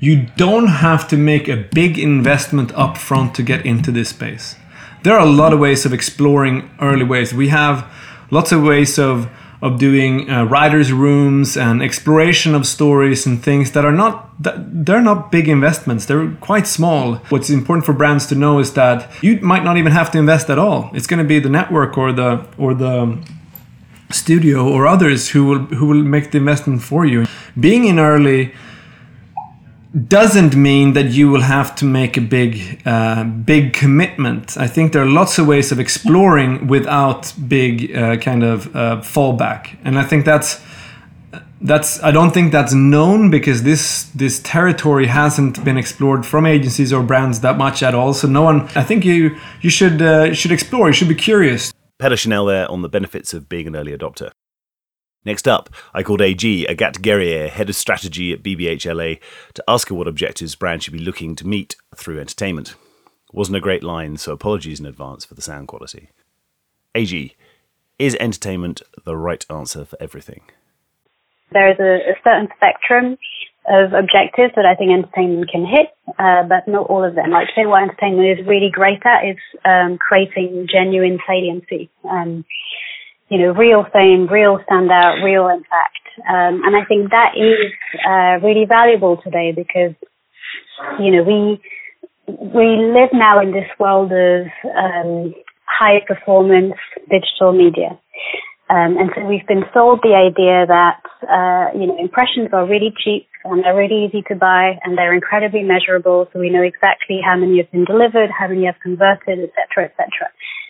You 0.00 0.26
don't 0.36 0.66
have 0.66 1.08
to 1.08 1.16
make 1.16 1.48
a 1.48 1.56
big 1.56 1.98
investment 1.98 2.72
up 2.74 2.98
front 2.98 3.34
to 3.36 3.42
get 3.42 3.64
into 3.64 3.90
this 3.90 4.10
space. 4.10 4.56
There 5.04 5.14
are 5.14 5.26
a 5.26 5.30
lot 5.30 5.52
of 5.52 5.60
ways 5.60 5.86
of 5.86 5.92
exploring 5.92 6.70
early 6.80 7.04
ways. 7.04 7.32
We 7.32 7.48
have 7.48 7.90
lots 8.30 8.52
of 8.52 8.62
ways 8.62 8.98
of 8.98 9.28
of 9.62 9.78
doing 9.78 10.28
uh, 10.28 10.44
writers' 10.44 10.92
rooms 10.92 11.56
and 11.56 11.82
exploration 11.82 12.54
of 12.54 12.66
stories 12.66 13.24
and 13.26 13.42
things 13.42 13.72
that 13.72 13.84
are 13.84 13.92
not 13.92 14.30
they're 14.38 15.00
not 15.00 15.32
big 15.32 15.48
investments. 15.48 16.06
They're 16.06 16.30
quite 16.40 16.66
small. 16.66 17.16
What's 17.30 17.48
important 17.48 17.86
for 17.86 17.94
brands 17.94 18.26
to 18.26 18.34
know 18.34 18.58
is 18.58 18.74
that 18.74 19.10
you 19.22 19.40
might 19.40 19.64
not 19.64 19.78
even 19.78 19.92
have 19.92 20.10
to 20.10 20.18
invest 20.18 20.50
at 20.50 20.58
all. 20.58 20.90
It's 20.92 21.06
going 21.06 21.22
to 21.22 21.28
be 21.28 21.38
the 21.38 21.48
network 21.48 21.96
or 21.96 22.12
the 22.12 22.46
or 22.58 22.74
the 22.74 23.18
studio 24.10 24.68
or 24.68 24.86
others 24.86 25.30
who 25.30 25.44
will 25.44 25.64
who 25.78 25.86
will 25.86 26.02
make 26.02 26.30
the 26.30 26.38
investment 26.38 26.82
for 26.82 27.04
you. 27.04 27.26
Being 27.58 27.84
in 27.86 27.98
early 27.98 28.52
doesn't 30.08 30.54
mean 30.54 30.92
that 30.92 31.06
you 31.06 31.30
will 31.30 31.40
have 31.40 31.74
to 31.76 31.84
make 31.84 32.16
a 32.16 32.20
big 32.20 32.82
uh, 32.84 33.24
big 33.24 33.72
commitment. 33.72 34.56
I 34.56 34.66
think 34.66 34.92
there 34.92 35.02
are 35.02 35.10
lots 35.10 35.38
of 35.38 35.46
ways 35.46 35.72
of 35.72 35.80
exploring 35.80 36.66
without 36.66 37.32
big 37.48 37.96
uh, 37.96 38.16
kind 38.16 38.42
of 38.44 38.74
uh, 38.76 39.00
fallback, 39.00 39.76
and 39.84 39.98
I 39.98 40.04
think 40.04 40.24
that's 40.24 40.60
that's 41.60 42.02
I 42.02 42.10
don't 42.10 42.32
think 42.32 42.52
that's 42.52 42.74
known 42.74 43.30
because 43.30 43.62
this 43.62 44.04
this 44.14 44.40
territory 44.40 45.06
hasn't 45.06 45.64
been 45.64 45.78
explored 45.78 46.26
from 46.26 46.44
agencies 46.46 46.92
or 46.92 47.02
brands 47.02 47.40
that 47.40 47.56
much 47.56 47.82
at 47.82 47.94
all. 47.94 48.12
So 48.12 48.28
no 48.28 48.42
one. 48.42 48.68
I 48.76 48.84
think 48.84 49.04
you 49.04 49.36
you 49.62 49.70
should 49.70 50.02
uh, 50.02 50.34
should 50.34 50.52
explore. 50.52 50.88
You 50.88 50.92
should 50.92 51.08
be 51.08 51.14
curious. 51.14 51.72
Pelle 51.98 52.12
Sjoenell 52.12 52.46
there 52.46 52.70
on 52.70 52.82
the 52.82 52.88
benefits 52.88 53.32
of 53.32 53.48
being 53.48 53.66
an 53.66 53.76
early 53.76 53.96
adopter. 53.96 54.30
Next 55.24 55.48
up, 55.48 55.70
I 55.94 56.02
called 56.02 56.20
AG, 56.20 56.66
Agathe 56.68 57.00
Guerrier, 57.02 57.48
Head 57.48 57.68
of 57.68 57.74
Strategy 57.74 58.32
at 58.32 58.42
BBHLA, 58.42 59.18
to 59.54 59.64
ask 59.66 59.88
her 59.88 59.94
what 59.94 60.06
objectives 60.06 60.54
brands 60.54 60.84
should 60.84 60.92
be 60.92 61.00
looking 61.00 61.34
to 61.36 61.46
meet 61.46 61.74
through 61.96 62.20
entertainment. 62.20 62.74
Wasn't 63.32 63.56
a 63.56 63.60
great 63.60 63.82
line, 63.82 64.18
so 64.18 64.32
apologies 64.32 64.78
in 64.78 64.86
advance 64.86 65.24
for 65.24 65.34
the 65.34 65.42
sound 65.42 65.68
quality. 65.68 66.10
AG, 66.94 67.34
is 67.98 68.16
entertainment 68.20 68.82
the 69.04 69.16
right 69.16 69.44
answer 69.50 69.84
for 69.84 69.96
everything? 70.00 70.42
There 71.50 71.70
is 71.70 71.78
a, 71.80 72.10
a 72.10 72.14
certain 72.22 72.48
spectrum 72.56 73.16
of 73.68 73.92
objectives 73.92 74.54
that 74.54 74.64
I 74.64 74.74
think 74.74 74.92
entertainment 74.92 75.50
can 75.50 75.66
hit, 75.66 75.88
uh, 76.18 76.44
but 76.44 76.68
not 76.68 76.86
all 76.86 77.04
of 77.04 77.14
them. 77.14 77.30
Like 77.30 77.48
say 77.54 77.66
what 77.66 77.82
entertainment 77.82 78.38
is 78.38 78.46
really 78.46 78.70
great 78.70 79.04
at 79.04 79.24
is 79.26 79.36
um, 79.64 79.98
creating 79.98 80.68
genuine 80.70 81.18
saliency. 81.26 81.90
Um, 82.08 82.44
you 83.28 83.38
know, 83.38 83.52
real 83.52 83.84
fame, 83.92 84.28
real 84.28 84.58
standout, 84.70 85.24
real 85.24 85.48
impact. 85.48 85.98
Um, 86.28 86.62
and 86.64 86.76
I 86.76 86.84
think 86.84 87.10
that 87.10 87.32
is 87.36 87.72
uh, 88.06 88.46
really 88.46 88.64
valuable 88.66 89.20
today 89.22 89.52
because, 89.52 89.94
you 91.00 91.10
know, 91.10 91.22
we 91.22 91.60
we 92.28 92.76
live 92.76 93.10
now 93.12 93.40
in 93.40 93.52
this 93.52 93.68
world 93.78 94.12
of 94.12 94.46
um, 94.76 95.34
high 95.66 96.00
performance 96.06 96.74
digital 97.10 97.52
media. 97.52 97.98
Um, 98.68 98.98
and 98.98 99.10
so 99.14 99.24
we've 99.24 99.46
been 99.46 99.64
sold 99.72 100.00
the 100.02 100.14
idea 100.14 100.66
that, 100.66 101.00
uh, 101.22 101.78
you 101.78 101.86
know, 101.86 101.96
impressions 102.00 102.48
are 102.52 102.66
really 102.66 102.92
cheap 103.04 103.28
and 103.50 103.64
they're 103.64 103.76
really 103.76 104.06
easy 104.06 104.22
to 104.28 104.34
buy 104.34 104.78
and 104.84 104.96
they're 104.96 105.14
incredibly 105.14 105.62
measurable. 105.62 106.28
So 106.32 106.38
we 106.38 106.50
know 106.50 106.62
exactly 106.62 107.20
how 107.24 107.36
many 107.36 107.58
have 107.58 107.70
been 107.70 107.84
delivered, 107.84 108.30
how 108.30 108.48
many 108.48 108.66
have 108.66 108.76
converted, 108.82 109.38
etc., 109.38 109.50
cetera, 109.54 109.84
et 109.84 109.94
cetera. 109.96 110.28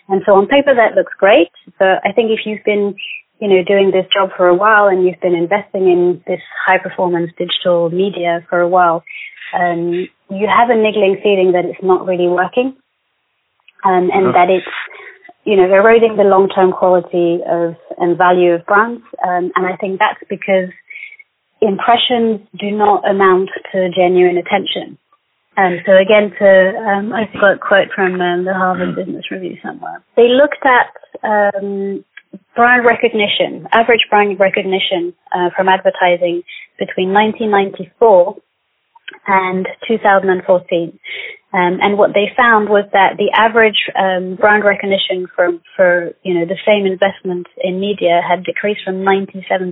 And 0.09 0.21
so 0.25 0.33
on 0.33 0.47
paper 0.47 0.73
that 0.73 0.95
looks 0.95 1.13
great. 1.17 1.51
But 1.79 1.99
I 2.05 2.11
think 2.13 2.31
if 2.31 2.45
you've 2.45 2.63
been, 2.63 2.95
you 3.39 3.47
know, 3.49 3.63
doing 3.63 3.91
this 3.91 4.05
job 4.13 4.29
for 4.37 4.47
a 4.47 4.55
while 4.55 4.87
and 4.87 5.05
you've 5.05 5.21
been 5.21 5.35
investing 5.35 5.87
in 5.87 6.23
this 6.27 6.41
high 6.65 6.77
performance 6.77 7.31
digital 7.37 7.89
media 7.89 8.45
for 8.49 8.59
a 8.59 8.67
while, 8.67 9.03
um, 9.53 10.07
you 10.29 10.47
have 10.47 10.69
a 10.69 10.75
niggling 10.75 11.19
feeling 11.23 11.51
that 11.53 11.65
it's 11.65 11.83
not 11.83 12.05
really 12.05 12.27
working. 12.27 12.75
Um, 13.85 14.09
and 14.11 14.33
that 14.33 14.49
it's 14.49 14.67
you 15.47 15.55
know, 15.55 15.63
eroding 15.63 16.17
the 16.17 16.27
long-term 16.27 16.73
quality 16.73 17.39
of 17.47 17.75
and 17.97 18.17
value 18.17 18.51
of 18.51 18.65
brands. 18.65 19.01
Um, 19.25 19.49
and 19.55 19.65
I 19.65 19.77
think 19.77 19.97
that's 19.97 20.19
because 20.29 20.69
impressions 21.61 22.41
do 22.59 22.71
not 22.71 23.09
amount 23.09 23.49
to 23.71 23.89
genuine 23.95 24.37
attention. 24.37 24.97
And 25.57 25.81
so 25.85 25.97
again, 25.97 26.31
to 26.37 26.77
um, 26.85 27.13
I 27.13 27.25
got 27.33 27.55
a 27.55 27.57
quote 27.57 27.89
from 27.95 28.21
um, 28.21 28.45
the 28.45 28.53
Harvard 28.53 28.95
Business 28.95 29.25
Review 29.31 29.57
somewhere. 29.63 30.03
They 30.15 30.29
looked 30.29 30.63
at 30.63 30.93
um, 31.23 32.05
brand 32.55 32.85
recognition, 32.85 33.67
average 33.71 34.05
brand 34.09 34.39
recognition 34.39 35.13
uh, 35.33 35.49
from 35.55 35.67
advertising 35.67 36.43
between 36.77 37.11
1994 37.11 38.37
and 39.27 39.67
2014. 39.87 40.99
Um, 41.55 41.79
and 41.79 41.97
what 41.97 42.11
they 42.11 42.27
found 42.35 42.67
was 42.67 42.83
that 42.91 43.15
the 43.15 43.31
average 43.31 43.87
um, 43.95 44.35
brand 44.35 44.67
recognition 44.67 45.31
for, 45.31 45.55
for 45.79 46.11
you 46.21 46.35
know 46.35 46.43
the 46.43 46.59
same 46.67 46.83
investment 46.83 47.47
in 47.63 47.79
media 47.79 48.19
had 48.19 48.43
decreased 48.43 48.83
from 48.83 48.99
97% 48.99 49.71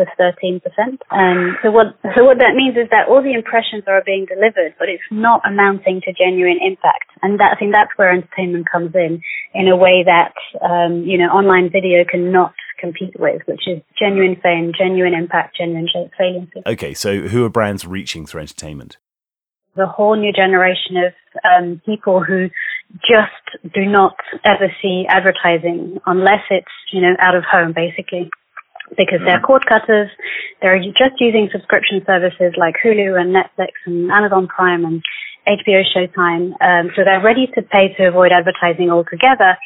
to 0.00 0.06
13%. 0.16 0.64
Um, 1.12 1.60
so 1.62 1.70
what 1.70 1.92
so 2.16 2.24
what 2.24 2.40
that 2.40 2.56
means 2.56 2.80
is 2.80 2.88
that 2.90 3.06
all 3.06 3.20
the 3.20 3.36
impressions 3.36 3.84
are 3.86 4.00
being 4.00 4.24
delivered, 4.24 4.72
but 4.78 4.88
it's 4.88 5.04
not 5.12 5.44
amounting 5.44 6.00
to 6.08 6.12
genuine 6.16 6.58
impact. 6.64 7.12
And 7.20 7.38
that, 7.38 7.52
I 7.52 7.56
think 7.60 7.76
that's 7.76 7.92
where 7.96 8.10
entertainment 8.10 8.64
comes 8.72 8.96
in 8.96 9.20
in 9.52 9.68
a 9.68 9.76
way 9.76 10.02
that 10.08 10.32
um, 10.64 11.04
you 11.04 11.18
know 11.20 11.28
online 11.28 11.68
video 11.68 12.00
cannot 12.08 12.56
compete 12.80 13.18
with, 13.18 13.42
which 13.46 13.66
is 13.66 13.82
genuine 13.98 14.36
fame, 14.42 14.72
genuine 14.76 15.14
impact, 15.14 15.56
genuine 15.56 15.86
saliency. 16.18 16.62
Okay, 16.66 16.94
so 16.94 17.28
who 17.28 17.44
are 17.44 17.50
brands 17.50 17.86
reaching 17.86 18.26
through 18.26 18.42
entertainment? 18.42 18.96
The 19.76 19.86
whole 19.86 20.16
new 20.16 20.32
generation 20.32 20.96
of 20.96 21.12
um, 21.44 21.80
people 21.86 22.22
who 22.22 22.48
just 22.98 23.72
do 23.72 23.86
not 23.86 24.16
ever 24.44 24.72
see 24.82 25.04
advertising 25.08 26.00
unless 26.06 26.42
it's, 26.50 26.66
you 26.92 27.00
know, 27.00 27.14
out 27.20 27.36
of 27.36 27.44
home, 27.44 27.72
basically. 27.72 28.28
Because 28.96 29.20
they're 29.24 29.40
cord 29.40 29.66
cutters, 29.66 30.10
they're 30.60 30.80
just 30.80 31.20
using 31.20 31.48
subscription 31.52 32.02
services 32.04 32.54
like 32.58 32.74
Hulu 32.84 33.20
and 33.20 33.32
Netflix 33.32 33.78
and 33.86 34.10
Amazon 34.10 34.48
Prime 34.48 34.84
and 34.84 35.00
HBO 35.46 35.82
Showtime. 35.94 36.52
Um, 36.60 36.90
so 36.96 37.04
they're 37.04 37.22
ready 37.22 37.46
to 37.54 37.62
pay 37.62 37.94
to 37.94 38.08
avoid 38.08 38.32
advertising 38.32 38.90
altogether 38.90 39.56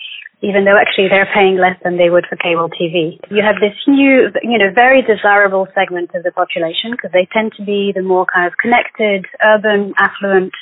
even 0.45 0.67
though 0.67 0.77
actually 0.77 1.09
they're 1.09 1.29
paying 1.33 1.57
less 1.57 1.77
than 1.83 1.97
they 1.97 2.11
would 2.11 2.27
for 2.29 2.37
cable 2.37 2.69
TV. 2.69 3.17
You 3.31 3.43
have 3.43 3.57
this 3.65 3.73
new, 3.89 4.29
you 4.43 4.59
know, 4.59 4.71
very 4.75 5.01
desirable 5.01 5.67
segment 5.75 6.11
of 6.15 6.23
the 6.23 6.33
population 6.33 6.93
because 6.93 7.13
they 7.13 7.27
tend 7.33 7.53
to 7.57 7.65
be 7.65 7.93
the 7.95 8.03
more 8.03 8.27
kind 8.27 8.47
of 8.47 8.53
connected, 8.59 9.25
urban, 9.43 9.95
affluent, 9.97 10.53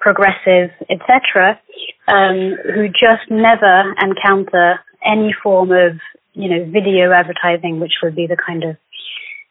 progressive, 0.00 0.70
etc., 0.90 1.60
um, 2.08 2.56
who 2.74 2.88
just 2.88 3.30
never 3.30 3.94
encounter 4.02 4.80
any 5.06 5.32
form 5.40 5.70
of, 5.70 6.00
you 6.34 6.48
know, 6.50 6.64
video 6.70 7.12
advertising, 7.12 7.78
which 7.78 7.94
would 8.02 8.16
be 8.16 8.26
the 8.26 8.36
kind 8.36 8.64
of, 8.64 8.76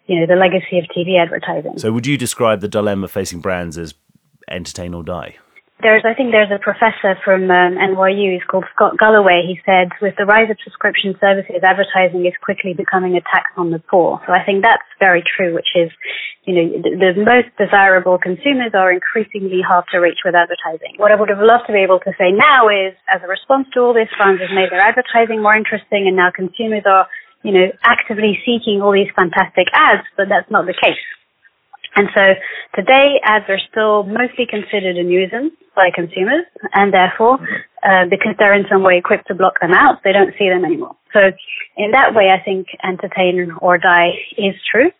you 0.08 0.20
know, 0.20 0.26
the 0.26 0.36
legacy 0.36 0.80
of 0.80 0.86
TV 0.96 1.22
advertising. 1.22 1.78
So, 1.78 1.94
would 1.94 2.08
you 2.08 2.18
describe 2.18 2.60
the 2.60 2.68
dilemma 2.68 3.08
facing 3.08 3.40
brands 3.40 3.78
as 3.78 3.94
entertain 4.50 4.94
or 4.94 5.04
die? 5.04 5.38
There's, 5.78 6.02
I 6.10 6.18
think 6.18 6.34
there's 6.34 6.50
a 6.50 6.58
professor 6.58 7.14
from 7.22 7.46
um, 7.54 7.78
NYU, 7.78 8.34
he's 8.34 8.48
called 8.50 8.66
Scott 8.74 8.98
Galloway. 8.98 9.46
He 9.46 9.62
said, 9.62 9.94
with 10.02 10.18
the 10.18 10.26
rise 10.26 10.50
of 10.50 10.58
subscription 10.66 11.14
services, 11.22 11.62
advertising 11.62 12.26
is 12.26 12.34
quickly 12.42 12.74
becoming 12.74 13.14
a 13.14 13.22
tax 13.22 13.54
on 13.62 13.70
the 13.70 13.78
poor. 13.78 14.18
So 14.26 14.34
I 14.34 14.42
think 14.42 14.66
that's 14.66 14.82
very 14.98 15.22
true, 15.22 15.54
which 15.54 15.70
is, 15.78 15.94
you 16.50 16.58
know, 16.58 16.66
the, 16.82 17.14
the 17.14 17.22
most 17.22 17.54
desirable 17.62 18.18
consumers 18.18 18.74
are 18.74 18.90
increasingly 18.90 19.62
hard 19.62 19.86
to 19.94 20.02
reach 20.02 20.26
with 20.26 20.34
advertising. 20.34 20.98
What 20.98 21.14
I 21.14 21.16
would 21.16 21.30
have 21.30 21.46
loved 21.46 21.70
to 21.70 21.74
be 21.78 21.86
able 21.86 22.02
to 22.10 22.12
say 22.18 22.34
now 22.34 22.74
is, 22.74 22.98
as 23.06 23.22
a 23.22 23.30
response 23.30 23.70
to 23.78 23.86
all 23.86 23.94
this, 23.94 24.10
brands 24.18 24.42
have 24.42 24.58
made 24.58 24.74
their 24.74 24.82
advertising 24.82 25.46
more 25.46 25.54
interesting 25.54 26.10
and 26.10 26.18
now 26.18 26.34
consumers 26.34 26.90
are, 26.90 27.06
you 27.46 27.54
know, 27.54 27.70
actively 27.86 28.34
seeking 28.42 28.82
all 28.82 28.98
these 28.98 29.14
fantastic 29.14 29.70
ads, 29.78 30.10
but 30.18 30.26
that's 30.26 30.50
not 30.50 30.66
the 30.66 30.74
case. 30.74 31.06
And 31.98 32.10
so 32.14 32.22
today 32.76 33.18
ads 33.26 33.50
are 33.50 33.60
still 33.72 34.04
mostly 34.04 34.46
considered 34.46 34.98
a 34.98 35.04
nuisance 35.04 35.52
by 35.76 35.90
consumers 35.90 36.46
and 36.74 36.94
therefore 36.94 37.42
uh, 37.82 38.06
because 38.06 38.38
they're 38.38 38.54
in 38.54 38.70
some 38.70 38.84
way 38.84 39.02
equipped 39.02 39.28
to 39.28 39.36
block 39.36 39.60
them 39.60 39.74
out, 39.74 39.98
they 40.04 40.14
don't 40.14 40.34
see 40.38 40.48
them 40.48 40.64
anymore. 40.64 40.96
So 41.12 41.34
in 41.76 41.92
that 41.92 42.14
way, 42.14 42.30
I 42.30 42.44
think 42.44 42.68
entertain 42.86 43.50
or 43.62 43.78
die 43.80 44.14
is 44.38 44.54
true. 44.70 44.92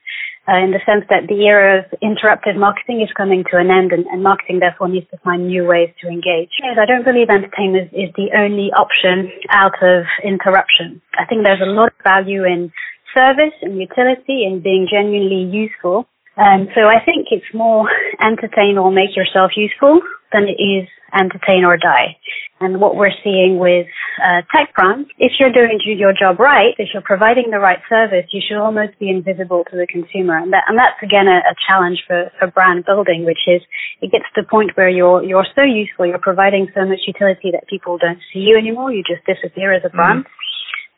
Uh, 0.50 0.64
in 0.64 0.72
the 0.72 0.80
sense 0.88 1.04
that 1.10 1.28
the 1.28 1.44
era 1.44 1.84
of 1.84 1.86
interrupted 2.02 2.56
marketing 2.56 3.02
is 3.02 3.12
coming 3.18 3.44
to 3.52 3.60
an 3.60 3.70
end 3.70 3.92
and, 3.92 4.08
and, 4.08 4.24
marketing 4.24 4.60
therefore 4.60 4.88
needs 4.88 5.06
to 5.12 5.18
find 5.18 5.46
new 5.46 5.68
ways 5.68 5.92
to 6.00 6.08
engage. 6.08 6.48
I 6.64 6.86
don't 6.86 7.04
believe 7.04 7.28
entertainment 7.28 7.92
is 7.92 8.16
the 8.16 8.32
only 8.32 8.72
option 8.72 9.30
out 9.52 9.76
of 9.84 10.08
interruption. 10.24 11.02
I 11.20 11.26
think 11.26 11.44
there's 11.44 11.60
a 11.60 11.68
lot 11.68 11.92
of 11.92 12.00
value 12.02 12.46
in 12.46 12.72
service 13.14 13.60
and 13.62 13.76
utility 13.78 14.48
and 14.48 14.64
being 14.64 14.88
genuinely 14.90 15.52
useful 15.52 16.08
um, 16.38 16.68
so 16.76 16.82
I 16.82 17.04
think 17.04 17.28
it's 17.32 17.54
more 17.54 17.90
entertain 18.22 18.78
or 18.78 18.92
make 18.92 19.16
yourself 19.16 19.52
useful 19.56 20.00
than 20.32 20.44
it 20.44 20.62
is 20.62 20.88
entertain 21.14 21.64
or 21.64 21.78
die. 21.78 22.18
And 22.60 22.82
what 22.82 22.96
we're 22.96 23.14
seeing 23.24 23.60
with 23.60 23.86
uh, 24.24 24.42
tech 24.54 24.74
brands, 24.74 25.10
if 25.20 25.34
you're 25.40 25.54
doing 25.54 25.80
your 25.86 26.12
job 26.12 26.40
right, 26.40 26.74
if 26.80 26.90
you're 26.92 27.06
providing 27.06 27.52
the 27.52 27.60
right 27.60 27.78
service, 27.88 28.26
you 28.32 28.42
should 28.42 28.58
almost 28.58 28.98
be 28.98 29.10
invisible 29.10 29.64
to 29.70 29.78
the 29.78 29.86
consumer. 29.86 30.38
And, 30.38 30.52
that, 30.54 30.64
and 30.68 30.78
that's 30.78 30.98
again 31.04 31.28
a, 31.28 31.38
a 31.38 31.56
challenge 31.68 32.04
for, 32.08 32.32
for 32.40 32.48
brand 32.48 32.86
building, 32.86 33.26
which 33.26 33.46
is 33.46 33.62
it 34.02 34.12
gets 34.12 34.26
to 34.34 34.42
the 34.42 34.48
point 34.48 34.72
where 34.76 34.90
you're 34.90 35.24
you're 35.24 35.46
so 35.56 35.62
useful, 35.62 36.08
you're 36.08 36.18
providing 36.18 36.68
so 36.74 36.84
much 36.86 37.06
utility 37.06 37.52
that 37.52 37.68
people 37.70 37.98
don't 38.00 38.20
see 38.34 38.40
you 38.40 38.58
anymore. 38.58 38.92
You 38.92 39.04
just 39.04 39.26
disappear 39.26 39.74
as 39.74 39.84
a 39.86 39.90
brand. 39.90 40.26
Mm-hmm. 40.26 40.34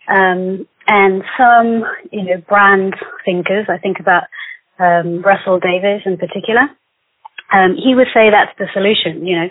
Um, 0.09 0.67
and 0.87 1.21
some, 1.37 1.83
you 2.11 2.23
know, 2.23 2.41
brand 2.47 2.95
thinkers, 3.25 3.67
I 3.69 3.77
think 3.77 3.99
about 3.99 4.23
um, 4.79 5.21
Russell 5.21 5.59
Davies 5.59 6.01
in 6.05 6.17
particular, 6.17 6.69
um, 7.51 7.75
he 7.75 7.95
would 7.95 8.07
say 8.13 8.29
that's 8.29 8.57
the 8.57 8.67
solution. 8.73 9.25
You 9.25 9.35
know, 9.35 9.49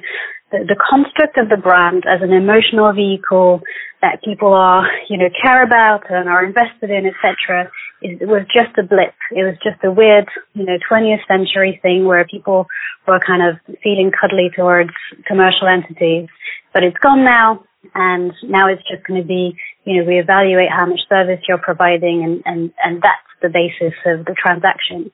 the, 0.52 0.58
the 0.74 0.76
construct 0.78 1.36
of 1.36 1.48
the 1.48 1.56
brand 1.56 2.04
as 2.08 2.22
an 2.22 2.32
emotional 2.32 2.92
vehicle 2.92 3.60
that 4.00 4.22
people 4.22 4.54
are, 4.54 4.86
you 5.08 5.18
know, 5.18 5.28
care 5.42 5.62
about 5.62 6.08
and 6.10 6.28
are 6.28 6.44
invested 6.44 6.90
in, 6.90 7.06
etc., 7.06 7.70
was 8.00 8.46
just 8.54 8.78
a 8.78 8.82
blip. 8.82 9.14
It 9.32 9.42
was 9.42 9.58
just 9.62 9.82
a 9.82 9.90
weird, 9.90 10.28
you 10.54 10.64
know, 10.64 10.78
20th 10.90 11.26
century 11.26 11.80
thing 11.82 12.04
where 12.04 12.24
people 12.24 12.66
were 13.06 13.20
kind 13.26 13.42
of 13.42 13.58
feeling 13.82 14.12
cuddly 14.14 14.50
towards 14.54 14.90
commercial 15.26 15.66
entities. 15.66 16.28
But 16.72 16.84
it's 16.84 16.98
gone 16.98 17.24
now, 17.24 17.64
and 17.94 18.32
now 18.42 18.68
it's 18.68 18.82
just 18.90 19.06
going 19.06 19.20
to 19.20 19.26
be, 19.26 19.56
you 19.84 19.98
know, 19.98 20.08
we 20.08 20.18
evaluate 20.18 20.70
how 20.70 20.86
much 20.86 21.00
service 21.08 21.40
you're 21.48 21.58
providing, 21.58 22.22
and 22.24 22.42
and 22.44 22.72
and 22.82 23.02
that's 23.02 23.28
the 23.42 23.48
basis 23.48 23.94
of 24.06 24.24
the 24.24 24.34
transaction. 24.34 25.10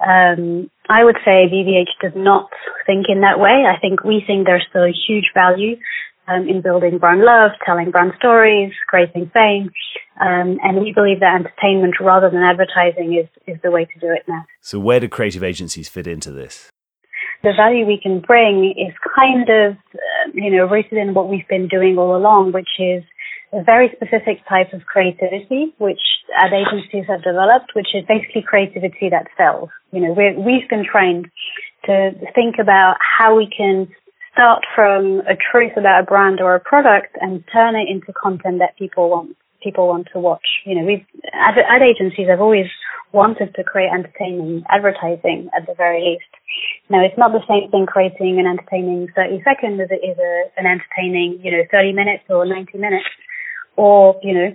Um, 0.00 0.70
I 0.88 1.04
would 1.04 1.16
say 1.24 1.46
BBH 1.46 2.00
does 2.00 2.12
not 2.16 2.50
think 2.86 3.06
in 3.08 3.20
that 3.20 3.38
way. 3.38 3.64
I 3.68 3.78
think 3.80 4.02
we 4.02 4.22
think 4.26 4.46
there's 4.46 4.66
still 4.68 4.84
a 4.84 4.96
huge 5.06 5.30
value 5.34 5.76
um, 6.26 6.48
in 6.48 6.62
building 6.62 6.98
brand 6.98 7.20
love, 7.22 7.52
telling 7.64 7.90
brand 7.90 8.12
stories, 8.18 8.72
creating 8.88 9.30
fame, 9.32 9.70
um, 10.20 10.58
and 10.62 10.80
we 10.80 10.92
believe 10.92 11.20
that 11.20 11.34
entertainment 11.34 11.94
rather 12.00 12.30
than 12.30 12.42
advertising 12.42 13.14
is 13.14 13.28
is 13.46 13.60
the 13.62 13.70
way 13.70 13.84
to 13.84 14.00
do 14.00 14.12
it 14.12 14.22
now. 14.28 14.44
So, 14.60 14.78
where 14.78 15.00
do 15.00 15.08
creative 15.08 15.44
agencies 15.44 15.88
fit 15.88 16.06
into 16.06 16.30
this? 16.30 16.70
The 17.42 17.52
value 17.56 17.86
we 17.86 17.98
can 18.00 18.20
bring 18.20 18.74
is 18.76 18.92
kind 19.16 19.48
of, 19.48 19.76
uh, 19.94 20.30
you 20.34 20.50
know, 20.50 20.66
rooted 20.68 20.98
in 20.98 21.14
what 21.14 21.28
we've 21.28 21.48
been 21.48 21.68
doing 21.68 21.96
all 21.96 22.16
along, 22.16 22.52
which 22.52 22.78
is 22.78 23.02
a 23.52 23.62
very 23.64 23.88
specific 23.96 24.46
type 24.48 24.72
of 24.72 24.84
creativity, 24.86 25.74
which 25.78 26.00
ad 26.36 26.52
agencies 26.52 27.04
have 27.08 27.24
developed, 27.24 27.72
which 27.74 27.88
is 27.94 28.04
basically 28.06 28.42
creativity 28.42 29.08
that 29.10 29.26
sells. 29.36 29.70
You 29.92 30.00
know, 30.00 30.12
we 30.12 30.60
have 30.60 30.68
been 30.68 30.84
trained 30.84 31.30
to 31.86 32.12
think 32.34 32.56
about 32.60 32.96
how 33.00 33.36
we 33.36 33.48
can 33.48 33.88
start 34.32 34.62
from 34.74 35.20
a 35.26 35.34
truth 35.34 35.72
about 35.76 36.02
a 36.02 36.06
brand 36.06 36.40
or 36.40 36.54
a 36.54 36.60
product 36.60 37.16
and 37.20 37.42
turn 37.52 37.74
it 37.74 37.88
into 37.88 38.12
content 38.12 38.58
that 38.60 38.76
people 38.78 39.10
want 39.10 39.36
people 39.62 39.88
want 39.88 40.08
to 40.12 40.18
watch. 40.18 40.46
You 40.64 40.76
know, 40.76 40.84
we've 40.84 41.04
ad, 41.32 41.54
ad 41.58 41.82
agencies 41.82 42.28
have 42.28 42.40
always 42.40 42.66
wanted 43.12 43.54
to 43.54 43.64
create 43.64 43.90
entertaining 43.92 44.62
advertising 44.70 45.50
at 45.56 45.66
the 45.66 45.74
very 45.74 46.02
least. 46.02 46.30
Now, 46.88 47.04
it's 47.04 47.18
not 47.18 47.32
the 47.32 47.42
same 47.48 47.70
thing 47.70 47.86
creating 47.86 48.38
an 48.38 48.46
entertaining 48.46 49.08
30 49.14 49.42
seconds 49.44 49.80
as 49.80 49.90
it 49.90 50.02
is 50.04 50.18
a, 50.18 50.50
an 50.56 50.66
entertaining, 50.66 51.40
you 51.42 51.50
know, 51.50 51.62
30 51.70 51.92
minutes 51.92 52.24
or 52.28 52.46
90 52.46 52.78
minutes 52.78 53.06
or, 53.76 54.18
you 54.22 54.34
know, 54.34 54.50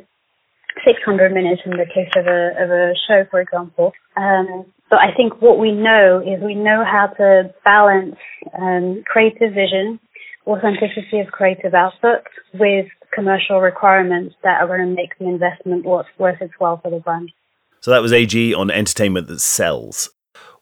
600 0.83 1.33
minutes 1.33 1.61
in 1.65 1.71
the 1.71 1.85
case 1.85 2.11
of 2.17 2.27
a, 2.27 2.51
of 2.59 2.69
a 2.69 2.93
show, 3.07 3.23
for 3.31 3.39
example. 3.39 3.93
Um, 4.17 4.65
but 4.89 4.99
I 4.99 5.15
think 5.15 5.41
what 5.41 5.57
we 5.57 5.71
know 5.71 6.21
is 6.21 6.43
we 6.43 6.55
know 6.55 6.83
how 6.83 7.07
to 7.17 7.53
balance 7.63 8.15
um, 8.59 9.03
creative 9.05 9.53
vision, 9.53 9.99
authenticity 10.45 11.19
of 11.19 11.27
creative 11.27 11.73
output 11.73 12.23
with 12.53 12.87
commercial 13.15 13.61
requirements 13.61 14.35
that 14.43 14.61
are 14.61 14.67
going 14.67 14.87
to 14.87 14.93
make 14.95 15.17
the 15.17 15.25
investment 15.25 15.85
worth, 15.85 16.07
its 16.19 16.53
while 16.59 16.77
for 16.77 16.91
the 16.91 16.99
brand. 16.99 17.31
So 17.79 17.91
that 17.91 18.01
was 18.01 18.13
AG 18.13 18.53
on 18.53 18.69
entertainment 18.69 19.27
that 19.27 19.39
sells. 19.39 20.09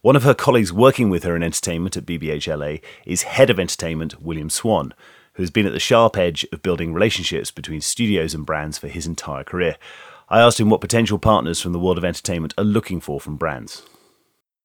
One 0.01 0.15
of 0.15 0.23
her 0.23 0.33
colleagues 0.33 0.73
working 0.73 1.09
with 1.09 1.23
her 1.23 1.35
in 1.35 1.43
entertainment 1.43 1.95
at 1.97 2.05
BBHLA 2.05 2.81
is 3.05 3.23
head 3.23 3.49
of 3.49 3.59
entertainment, 3.59 4.21
William 4.21 4.49
Swann, 4.49 4.93
who's 5.33 5.49
been 5.49 5.65
at 5.65 5.73
the 5.73 5.79
sharp 5.79 6.17
edge 6.17 6.45
of 6.51 6.61
building 6.61 6.93
relationships 6.93 7.51
between 7.51 7.81
studios 7.81 8.33
and 8.33 8.45
brands 8.45 8.77
for 8.77 8.89
his 8.89 9.07
entire 9.07 9.43
career. 9.43 9.77
I 10.29 10.41
asked 10.41 10.59
him 10.59 10.69
what 10.69 10.81
potential 10.81 11.17
partners 11.17 11.61
from 11.61 11.71
the 11.71 11.79
world 11.79 11.97
of 11.97 12.05
entertainment 12.05 12.53
are 12.57 12.63
looking 12.63 12.99
for 12.99 13.19
from 13.19 13.37
brands. 13.37 13.83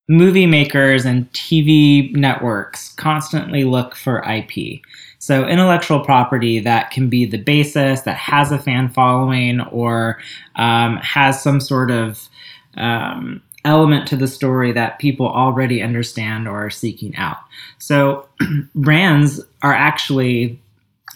Movie 0.08 0.46
makers 0.46 1.04
and 1.04 1.30
TV 1.32 2.12
networks 2.14 2.92
constantly 2.94 3.64
look 3.64 3.94
for 3.94 4.24
IP. 4.28 4.80
So, 5.18 5.46
intellectual 5.46 6.00
property 6.04 6.60
that 6.60 6.90
can 6.90 7.08
be 7.08 7.26
the 7.26 7.38
basis, 7.38 8.02
that 8.02 8.16
has 8.16 8.50
a 8.50 8.58
fan 8.58 8.88
following, 8.88 9.60
or 9.60 10.18
um, 10.56 10.96
has 10.98 11.42
some 11.42 11.60
sort 11.60 11.90
of 11.90 12.28
um, 12.76 13.42
element 13.64 14.08
to 14.08 14.16
the 14.16 14.26
story 14.26 14.72
that 14.72 14.98
people 14.98 15.28
already 15.28 15.82
understand 15.82 16.48
or 16.48 16.66
are 16.66 16.70
seeking 16.70 17.14
out. 17.16 17.38
So 17.78 18.28
brands 18.74 19.40
are 19.62 19.74
actually 19.74 20.58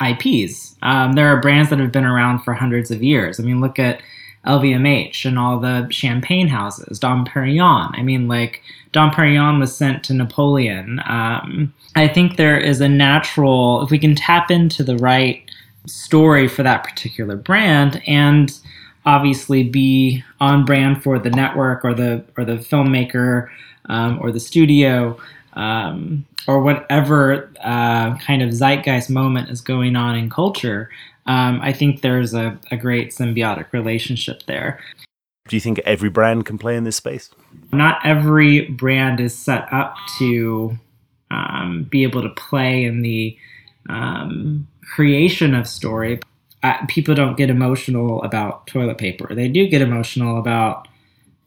IPs. 0.00 0.76
Um, 0.82 1.14
there 1.14 1.28
are 1.28 1.40
brands 1.40 1.70
that 1.70 1.78
have 1.78 1.92
been 1.92 2.04
around 2.04 2.40
for 2.40 2.54
hundreds 2.54 2.90
of 2.90 3.02
years. 3.02 3.38
I 3.38 3.42
mean, 3.42 3.60
look 3.60 3.78
at 3.78 4.02
LVMH 4.46 5.24
and 5.24 5.38
all 5.38 5.58
the 5.58 5.88
champagne 5.90 6.48
houses, 6.48 6.98
Dom 6.98 7.24
Perignon. 7.24 7.90
I 7.96 8.02
mean, 8.02 8.28
like 8.28 8.62
Dom 8.92 9.10
Perignon 9.10 9.60
was 9.60 9.76
sent 9.76 10.02
to 10.04 10.14
Napoleon. 10.14 11.00
Um, 11.06 11.72
I 11.94 12.08
think 12.08 12.36
there 12.36 12.58
is 12.58 12.80
a 12.80 12.88
natural, 12.88 13.82
if 13.82 13.90
we 13.90 13.98
can 13.98 14.14
tap 14.14 14.50
into 14.50 14.82
the 14.82 14.96
right 14.96 15.42
story 15.86 16.48
for 16.48 16.62
that 16.62 16.84
particular 16.84 17.36
brand 17.36 18.02
and 18.06 18.58
obviously 19.04 19.64
be 19.64 20.22
on 20.40 20.64
brand 20.64 21.02
for 21.02 21.18
the 21.18 21.30
network 21.30 21.84
or 21.84 21.94
the 21.94 22.24
or 22.36 22.44
the 22.44 22.56
filmmaker 22.56 23.48
um, 23.86 24.18
or 24.20 24.30
the 24.30 24.40
studio 24.40 25.18
um, 25.54 26.24
or 26.48 26.60
whatever 26.60 27.52
uh, 27.60 28.16
kind 28.18 28.42
of 28.42 28.50
zeitgeist 28.50 29.10
moment 29.10 29.50
is 29.50 29.60
going 29.60 29.96
on 29.96 30.16
in 30.16 30.30
culture, 30.30 30.90
um, 31.26 31.60
I 31.62 31.72
think 31.72 32.00
there's 32.00 32.34
a, 32.34 32.58
a 32.70 32.76
great 32.76 33.10
symbiotic 33.10 33.72
relationship 33.72 34.44
there. 34.46 34.80
Do 35.48 35.56
you 35.56 35.60
think 35.60 35.80
every 35.80 36.08
brand 36.08 36.46
can 36.46 36.58
play 36.58 36.76
in 36.76 36.84
this 36.84 36.96
space? 36.96 37.30
Not 37.72 38.04
every 38.04 38.68
brand 38.68 39.20
is 39.20 39.36
set 39.36 39.72
up 39.72 39.96
to 40.18 40.78
um, 41.30 41.86
be 41.90 42.02
able 42.04 42.22
to 42.22 42.28
play 42.30 42.84
in 42.84 43.02
the 43.02 43.36
um, 43.88 44.68
creation 44.94 45.54
of 45.54 45.66
story. 45.66 46.20
Uh, 46.62 46.84
people 46.86 47.14
don't 47.14 47.36
get 47.36 47.50
emotional 47.50 48.22
about 48.22 48.66
toilet 48.68 48.98
paper. 48.98 49.34
They 49.34 49.48
do 49.48 49.66
get 49.66 49.82
emotional 49.82 50.38
about 50.38 50.86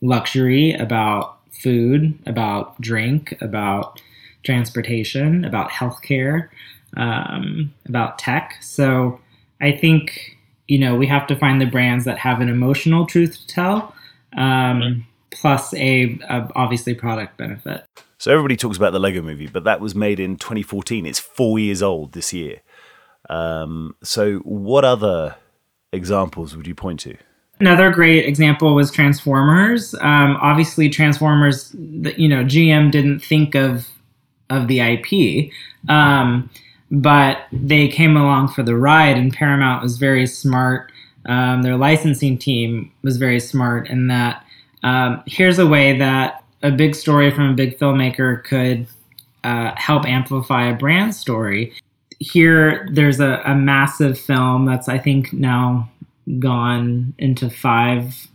luxury, 0.02 0.74
about 0.74 1.35
food, 1.62 2.18
about 2.26 2.80
drink, 2.82 3.36
about 3.42 4.02
transportation, 4.44 5.44
about 5.46 5.72
healthcare, 5.72 6.50
um, 6.98 7.74
about 7.88 8.20
tech. 8.20 8.56
So 8.62 9.20
I 9.62 9.72
think 9.72 10.38
you 10.68 10.80
know 10.80 10.96
we 10.96 11.08
have 11.08 11.28
to 11.28 11.36
find 11.36 11.60
the 11.60 11.66
brands 11.66 12.06
that 12.06 12.20
have 12.20 12.42
an 12.42 12.50
emotional 12.50 13.06
truth 13.06 13.40
to 13.40 13.48
tell, 13.48 13.96
um, 14.38 15.06
plus 15.32 15.74
a, 15.74 16.20
a 16.30 16.50
obviously 16.56 16.94
product 16.94 17.38
benefit. 17.38 17.86
So 18.18 18.32
everybody 18.32 18.56
talks 18.56 18.78
about 18.78 18.94
the 18.94 19.00
Lego 19.00 19.22
Movie, 19.22 19.48
but 19.48 19.66
that 19.66 19.82
was 19.82 19.94
made 19.94 20.20
in 20.20 20.38
2014. 20.38 21.06
It's 21.06 21.20
four 21.20 21.60
years 21.60 21.82
old 21.82 22.14
this 22.14 22.34
year. 22.34 22.62
Um, 23.30 23.96
so 24.04 24.38
what 24.40 24.86
other 24.86 25.36
examples 25.92 26.56
would 26.56 26.68
you 26.68 26.76
point 26.76 27.02
to? 27.02 27.18
Another 27.60 27.90
great 27.90 28.26
example 28.26 28.76
was 28.76 28.92
Transformers. 28.92 29.94
Um, 29.96 30.38
obviously, 30.42 30.90
Transformers, 30.90 31.74
you 31.74 32.28
know, 32.28 32.44
GM 32.44 32.92
didn't 32.92 33.20
think 33.20 33.56
of 33.56 33.88
of 34.50 34.68
the 34.68 34.80
IP, 34.80 35.52
um, 35.90 36.50
but 36.92 37.48
they 37.52 37.88
came 37.88 38.16
along 38.16 38.50
for 38.50 38.62
the 38.62 38.76
ride, 38.76 39.18
and 39.18 39.34
Paramount 39.34 39.82
was 39.82 39.98
very 39.98 40.28
smart. 40.28 40.92
Um, 41.28 41.64
their 41.64 41.78
licensing 41.78 42.38
team 42.38 42.92
was 43.02 43.18
very 43.18 43.40
smart 43.40 43.90
in 43.90 44.08
that 44.08 44.46
um, 44.84 45.24
here's 45.26 45.58
a 45.58 45.66
way 45.66 45.98
that 45.98 46.44
a 46.62 46.72
big 46.72 46.94
story 46.94 47.32
from 47.32 47.50
a 47.50 47.54
big 47.54 47.80
filmmaker 47.80 48.44
could 48.44 48.86
uh, 49.44 49.72
help 49.76 50.06
amplify 50.06 50.68
a 50.68 50.76
brand 50.76 51.16
story. 51.16 51.74
Here, 52.20 52.88
there's 52.92 53.20
a, 53.20 53.42
a 53.46 53.56
massive 53.56 54.20
film 54.20 54.66
that's 54.66 54.88
I 54.88 54.98
think 55.00 55.34
now 55.34 55.90
gone 56.40 57.14
into 57.18 57.50
five 57.50 58.28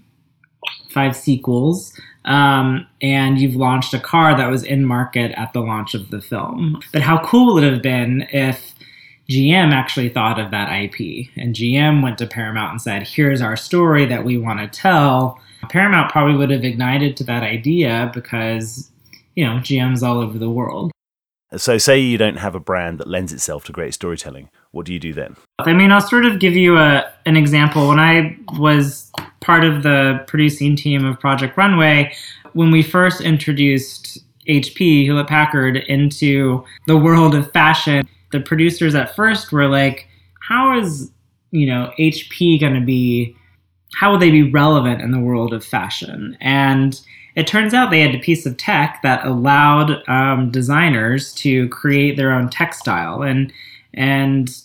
five 0.90 1.16
sequels. 1.16 1.98
Um, 2.24 2.86
and 3.00 3.38
you've 3.38 3.56
launched 3.56 3.94
a 3.94 4.00
car 4.00 4.36
that 4.36 4.50
was 4.50 4.62
in 4.62 4.84
market 4.84 5.32
at 5.32 5.52
the 5.52 5.60
launch 5.60 5.94
of 5.94 6.10
the 6.10 6.20
film. 6.20 6.80
But 6.92 7.02
how 7.02 7.24
cool 7.24 7.54
would 7.54 7.64
it 7.64 7.72
have 7.72 7.82
been 7.82 8.26
if 8.32 8.74
gm 9.30 9.72
actually 9.72 10.08
thought 10.08 10.40
of 10.40 10.50
that 10.50 10.72
ip 10.72 11.28
and 11.36 11.54
gm 11.54 12.02
went 12.02 12.18
to 12.18 12.26
paramount 12.26 12.72
and 12.72 12.82
said 12.82 13.06
here's 13.06 13.40
our 13.40 13.56
story 13.56 14.04
that 14.04 14.24
we 14.24 14.36
want 14.36 14.58
to 14.58 14.80
tell. 14.80 15.40
Paramount 15.68 16.10
probably 16.10 16.36
would 16.36 16.50
have 16.50 16.64
ignited 16.64 17.16
to 17.16 17.24
that 17.24 17.44
idea 17.44 18.10
because 18.12 18.90
you 19.36 19.44
know 19.44 19.54
gm's 19.60 20.02
all 20.02 20.18
over 20.18 20.36
the 20.36 20.50
world 20.50 20.90
so, 21.56 21.78
say 21.78 21.98
you 21.98 22.16
don't 22.16 22.36
have 22.36 22.54
a 22.54 22.60
brand 22.60 22.98
that 22.98 23.08
lends 23.08 23.32
itself 23.32 23.64
to 23.64 23.72
great 23.72 23.92
storytelling. 23.92 24.50
What 24.70 24.86
do 24.86 24.92
you 24.92 25.00
do 25.00 25.12
then? 25.12 25.36
I 25.58 25.72
mean, 25.72 25.90
I'll 25.90 26.00
sort 26.00 26.24
of 26.24 26.38
give 26.38 26.54
you 26.54 26.78
a, 26.78 27.12
an 27.26 27.36
example. 27.36 27.88
When 27.88 27.98
I 27.98 28.36
was 28.58 29.10
part 29.40 29.64
of 29.64 29.82
the 29.82 30.22
producing 30.28 30.76
team 30.76 31.04
of 31.04 31.18
Project 31.18 31.56
Runway, 31.56 32.14
when 32.52 32.70
we 32.70 32.82
first 32.82 33.20
introduced 33.20 34.18
HP, 34.48 35.02
Hewlett 35.04 35.26
Packard, 35.26 35.76
into 35.76 36.64
the 36.86 36.96
world 36.96 37.34
of 37.34 37.50
fashion, 37.52 38.08
the 38.32 38.40
producers 38.40 38.94
at 38.94 39.14
first 39.16 39.52
were 39.52 39.68
like, 39.68 40.08
how 40.40 40.78
is, 40.78 41.10
you 41.50 41.66
know, 41.66 41.92
HP 41.98 42.60
going 42.60 42.74
to 42.74 42.80
be, 42.80 43.36
how 43.94 44.12
will 44.12 44.18
they 44.18 44.30
be 44.30 44.50
relevant 44.50 45.00
in 45.00 45.10
the 45.10 45.18
world 45.18 45.52
of 45.52 45.64
fashion? 45.64 46.36
And 46.40 47.00
it 47.36 47.46
turns 47.46 47.74
out 47.74 47.90
they 47.90 48.00
had 48.00 48.14
a 48.14 48.18
piece 48.18 48.46
of 48.46 48.56
tech 48.56 49.00
that 49.02 49.24
allowed 49.24 50.06
um, 50.08 50.50
designers 50.50 51.32
to 51.34 51.68
create 51.68 52.16
their 52.16 52.32
own 52.32 52.48
textile 52.48 53.22
and 53.22 53.52
and 53.94 54.62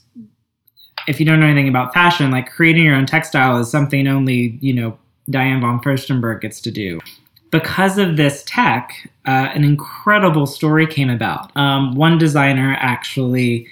if 1.08 1.20
you 1.20 1.26
don't 1.26 1.40
know 1.40 1.46
anything 1.46 1.70
about 1.70 1.94
fashion 1.94 2.32
like 2.32 2.50
creating 2.50 2.84
your 2.84 2.96
own 2.96 3.06
textile 3.06 3.58
is 3.58 3.70
something 3.70 4.08
only 4.08 4.58
you 4.62 4.74
know 4.74 4.98
diane 5.30 5.62
von 5.62 5.80
furstenberg 5.80 6.42
gets 6.42 6.62
to 6.62 6.72
do. 6.72 7.00
Because 7.52 7.98
of 7.98 8.18
this 8.18 8.44
tech 8.46 9.10
uh, 9.26 9.50
an 9.56 9.64
incredible 9.64 10.46
story 10.46 10.86
came 10.86 11.10
about. 11.10 11.56
Um, 11.58 11.96
one 11.96 12.18
designer 12.18 12.76
actually 12.80 13.68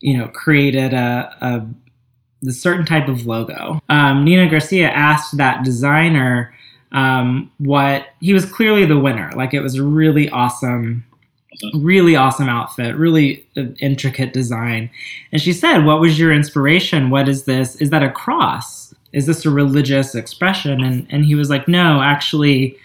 you 0.00 0.16
know 0.16 0.28
created 0.28 0.92
a, 0.94 1.34
a, 1.40 2.48
a 2.48 2.52
certain 2.52 2.86
type 2.86 3.08
of 3.08 3.26
logo. 3.26 3.80
Um, 3.88 4.24
nina 4.24 4.48
garcia 4.48 4.88
asked 4.88 5.36
that 5.36 5.64
designer 5.64 6.54
um, 6.92 7.50
what 7.58 8.08
he 8.20 8.32
was 8.32 8.44
clearly 8.44 8.84
the 8.84 8.98
winner. 8.98 9.30
Like 9.34 9.54
it 9.54 9.60
was 9.60 9.76
a 9.76 9.82
really 9.82 10.28
awesome, 10.30 11.04
really 11.74 12.16
awesome 12.16 12.48
outfit, 12.48 12.96
really 12.96 13.46
intricate 13.80 14.32
design. 14.32 14.90
And 15.32 15.40
she 15.40 15.52
said, 15.52 15.84
"What 15.84 16.00
was 16.00 16.18
your 16.18 16.32
inspiration? 16.32 17.10
What 17.10 17.28
is 17.28 17.44
this? 17.44 17.76
Is 17.76 17.90
that 17.90 18.02
a 18.02 18.10
cross? 18.10 18.94
Is 19.12 19.26
this 19.26 19.44
a 19.46 19.50
religious 19.50 20.14
expression?" 20.14 20.82
And 20.82 21.06
and 21.10 21.24
he 21.24 21.34
was 21.34 21.50
like, 21.50 21.68
"No, 21.68 22.00
actually." 22.02 22.76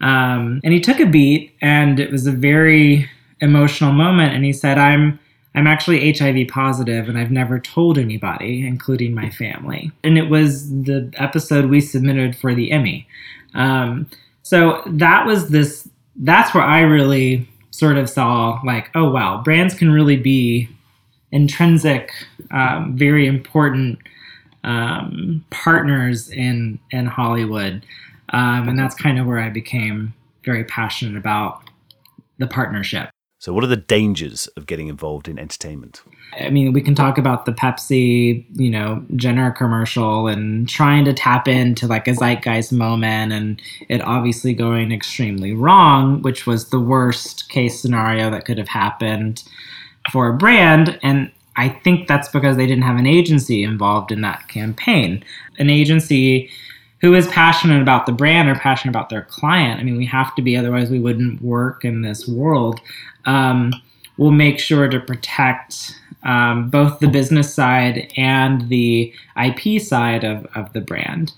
Um, 0.00 0.60
and 0.64 0.72
he 0.72 0.80
took 0.80 0.98
a 0.98 1.06
beat, 1.06 1.54
and 1.60 2.00
it 2.00 2.10
was 2.10 2.26
a 2.26 2.32
very 2.32 3.08
emotional 3.40 3.92
moment. 3.92 4.34
And 4.34 4.44
he 4.44 4.52
said, 4.52 4.78
"I'm." 4.78 5.18
I'm 5.54 5.66
actually 5.66 6.10
HIV 6.12 6.48
positive 6.48 7.08
and 7.10 7.18
I've 7.18 7.30
never 7.30 7.58
told 7.58 7.98
anybody, 7.98 8.66
including 8.66 9.14
my 9.14 9.28
family. 9.28 9.92
And 10.02 10.16
it 10.16 10.30
was 10.30 10.70
the 10.70 11.12
episode 11.18 11.66
we 11.66 11.80
submitted 11.80 12.34
for 12.34 12.54
the 12.54 12.72
Emmy. 12.72 13.06
Um, 13.54 14.08
so 14.42 14.82
that 14.86 15.26
was 15.26 15.48
this. 15.48 15.88
That's 16.16 16.54
where 16.54 16.64
I 16.64 16.80
really 16.80 17.48
sort 17.70 17.96
of 17.96 18.08
saw 18.08 18.60
like, 18.64 18.90
oh 18.94 19.10
wow, 19.10 19.42
brands 19.42 19.74
can 19.74 19.90
really 19.90 20.16
be 20.16 20.68
intrinsic, 21.30 22.12
um, 22.50 22.96
very 22.96 23.26
important 23.26 23.98
um, 24.64 25.44
partners 25.50 26.30
in 26.30 26.78
in 26.90 27.06
Hollywood, 27.06 27.84
um, 28.30 28.68
and 28.68 28.78
that's 28.78 28.94
kind 28.94 29.18
of 29.18 29.26
where 29.26 29.40
I 29.40 29.48
became 29.48 30.14
very 30.44 30.64
passionate 30.64 31.16
about 31.16 31.62
the 32.38 32.46
partnership. 32.46 33.10
So, 33.42 33.52
what 33.52 33.64
are 33.64 33.66
the 33.66 33.76
dangers 33.76 34.46
of 34.56 34.66
getting 34.66 34.86
involved 34.86 35.26
in 35.26 35.36
entertainment? 35.36 36.00
I 36.38 36.48
mean, 36.50 36.72
we 36.72 36.80
can 36.80 36.94
talk 36.94 37.18
about 37.18 37.44
the 37.44 37.50
Pepsi, 37.50 38.46
you 38.52 38.70
know, 38.70 39.04
Jenner 39.16 39.50
commercial 39.50 40.28
and 40.28 40.68
trying 40.68 41.04
to 41.06 41.12
tap 41.12 41.48
into 41.48 41.88
like 41.88 42.06
a 42.06 42.14
zeitgeist 42.14 42.72
moment 42.72 43.32
and 43.32 43.60
it 43.88 44.00
obviously 44.02 44.54
going 44.54 44.92
extremely 44.92 45.54
wrong, 45.54 46.22
which 46.22 46.46
was 46.46 46.70
the 46.70 46.78
worst 46.78 47.48
case 47.48 47.80
scenario 47.80 48.30
that 48.30 48.44
could 48.44 48.58
have 48.58 48.68
happened 48.68 49.42
for 50.12 50.28
a 50.28 50.34
brand. 50.34 50.96
And 51.02 51.28
I 51.56 51.68
think 51.68 52.06
that's 52.06 52.28
because 52.28 52.56
they 52.56 52.68
didn't 52.68 52.84
have 52.84 52.96
an 52.96 53.08
agency 53.08 53.64
involved 53.64 54.12
in 54.12 54.20
that 54.20 54.46
campaign. 54.46 55.24
An 55.58 55.68
agency 55.68 56.48
who 57.02 57.14
is 57.14 57.26
passionate 57.26 57.82
about 57.82 58.06
the 58.06 58.12
brand 58.12 58.48
or 58.48 58.54
passionate 58.54 58.92
about 58.92 59.08
their 59.08 59.22
client. 59.22 59.80
I 59.80 59.82
mean, 59.82 59.96
we 59.96 60.06
have 60.06 60.32
to 60.36 60.42
be, 60.42 60.56
otherwise, 60.56 60.88
we 60.88 61.00
wouldn't 61.00 61.42
work 61.42 61.84
in 61.84 62.02
this 62.02 62.28
world. 62.28 62.80
Um, 63.24 63.72
we'll 64.16 64.30
make 64.30 64.58
sure 64.58 64.88
to 64.88 65.00
protect 65.00 65.98
um, 66.22 66.70
both 66.70 67.00
the 67.00 67.08
business 67.08 67.52
side 67.52 68.12
and 68.16 68.68
the 68.68 69.12
IP 69.42 69.80
side 69.80 70.24
of, 70.24 70.46
of 70.54 70.72
the 70.72 70.80
brand. 70.80 71.32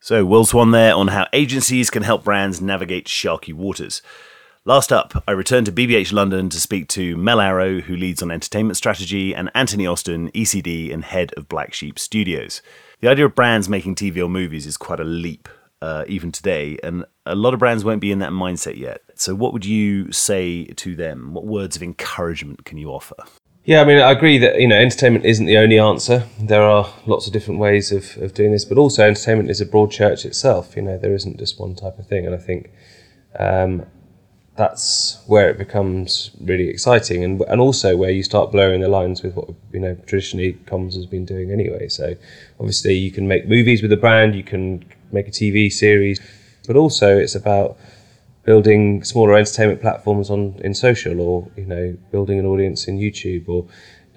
So, 0.00 0.24
Will 0.24 0.44
Swann 0.44 0.70
there 0.70 0.94
on 0.94 1.08
how 1.08 1.26
agencies 1.32 1.90
can 1.90 2.02
help 2.02 2.24
brands 2.24 2.60
navigate 2.60 3.06
sharky 3.06 3.52
waters. 3.52 4.00
Last 4.64 4.92
up, 4.92 5.24
I 5.26 5.32
return 5.32 5.64
to 5.64 5.72
BBH 5.72 6.12
London 6.12 6.50
to 6.50 6.60
speak 6.60 6.88
to 6.88 7.16
Mel 7.16 7.40
Arrow, 7.40 7.80
who 7.80 7.96
leads 7.96 8.22
on 8.22 8.30
entertainment 8.30 8.76
strategy, 8.76 9.34
and 9.34 9.50
Anthony 9.54 9.86
Austin, 9.86 10.30
ECD 10.32 10.92
and 10.92 11.04
head 11.04 11.32
of 11.36 11.48
Black 11.48 11.72
Sheep 11.72 11.98
Studios. 11.98 12.60
The 13.00 13.08
idea 13.08 13.26
of 13.26 13.34
brands 13.34 13.68
making 13.68 13.94
TV 13.94 14.22
or 14.22 14.28
movies 14.28 14.66
is 14.66 14.76
quite 14.76 15.00
a 15.00 15.04
leap. 15.04 15.48
Uh, 15.80 16.04
even 16.08 16.32
today, 16.32 16.78
and 16.82 17.04
a 17.26 17.34
lot 17.34 17.54
of 17.54 17.60
brands 17.60 17.84
won't 17.84 18.00
be 18.00 18.10
in 18.10 18.18
that 18.18 18.32
mindset 18.32 18.76
yet. 18.76 19.02
So, 19.14 19.34
what 19.34 19.52
would 19.52 19.64
you 19.64 20.10
say 20.12 20.64
to 20.64 20.96
them? 20.96 21.34
What 21.34 21.46
words 21.46 21.76
of 21.76 21.82
encouragement 21.82 22.64
can 22.64 22.78
you 22.78 22.90
offer? 22.90 23.16
Yeah, 23.64 23.82
I 23.82 23.84
mean, 23.84 23.98
I 23.98 24.12
agree 24.12 24.38
that 24.38 24.60
you 24.60 24.66
know 24.66 24.76
entertainment 24.76 25.26
isn't 25.26 25.44
the 25.44 25.58
only 25.58 25.78
answer. 25.78 26.24
There 26.40 26.62
are 26.62 26.88
lots 27.06 27.26
of 27.26 27.32
different 27.32 27.60
ways 27.60 27.92
of, 27.92 28.16
of 28.16 28.34
doing 28.34 28.52
this, 28.52 28.64
but 28.64 28.78
also 28.78 29.06
entertainment 29.06 29.50
is 29.50 29.60
a 29.60 29.66
broad 29.66 29.90
church 29.90 30.24
itself. 30.24 30.74
You 30.74 30.82
know, 30.82 30.98
there 30.98 31.14
isn't 31.14 31.38
just 31.38 31.60
one 31.60 31.74
type 31.74 31.98
of 31.98 32.06
thing, 32.06 32.24
and 32.24 32.34
I 32.34 32.38
think 32.38 32.70
um, 33.38 33.84
that's 34.56 35.22
where 35.26 35.50
it 35.50 35.58
becomes 35.58 36.30
really 36.40 36.68
exciting, 36.68 37.22
and 37.22 37.40
and 37.42 37.60
also 37.60 37.94
where 37.96 38.10
you 38.10 38.22
start 38.22 38.52
blurring 38.52 38.80
the 38.80 38.88
lines 38.88 39.22
with 39.22 39.34
what 39.34 39.50
you 39.72 39.80
know 39.80 39.94
traditionally 40.06 40.54
comms 40.64 40.94
has 40.94 41.06
been 41.06 41.26
doing 41.26 41.52
anyway. 41.52 41.88
So 41.88 42.14
obviously, 42.58 42.94
you 42.94 43.12
can 43.12 43.28
make 43.28 43.46
movies 43.46 43.82
with 43.82 43.92
a 43.92 43.98
brand, 43.98 44.34
you 44.34 44.44
can 44.44 44.84
make 45.12 45.28
a 45.28 45.30
TV 45.30 45.72
series, 45.72 46.20
but 46.66 46.76
also 46.76 47.16
it's 47.16 47.34
about 47.34 47.76
building 48.44 49.04
smaller 49.04 49.36
entertainment 49.36 49.80
platforms 49.80 50.30
on 50.30 50.54
in 50.64 50.72
social 50.72 51.20
or 51.20 51.46
you 51.56 51.66
know 51.66 51.94
building 52.10 52.38
an 52.38 52.46
audience 52.46 52.88
in 52.88 52.98
YouTube 52.98 53.46
or 53.48 53.66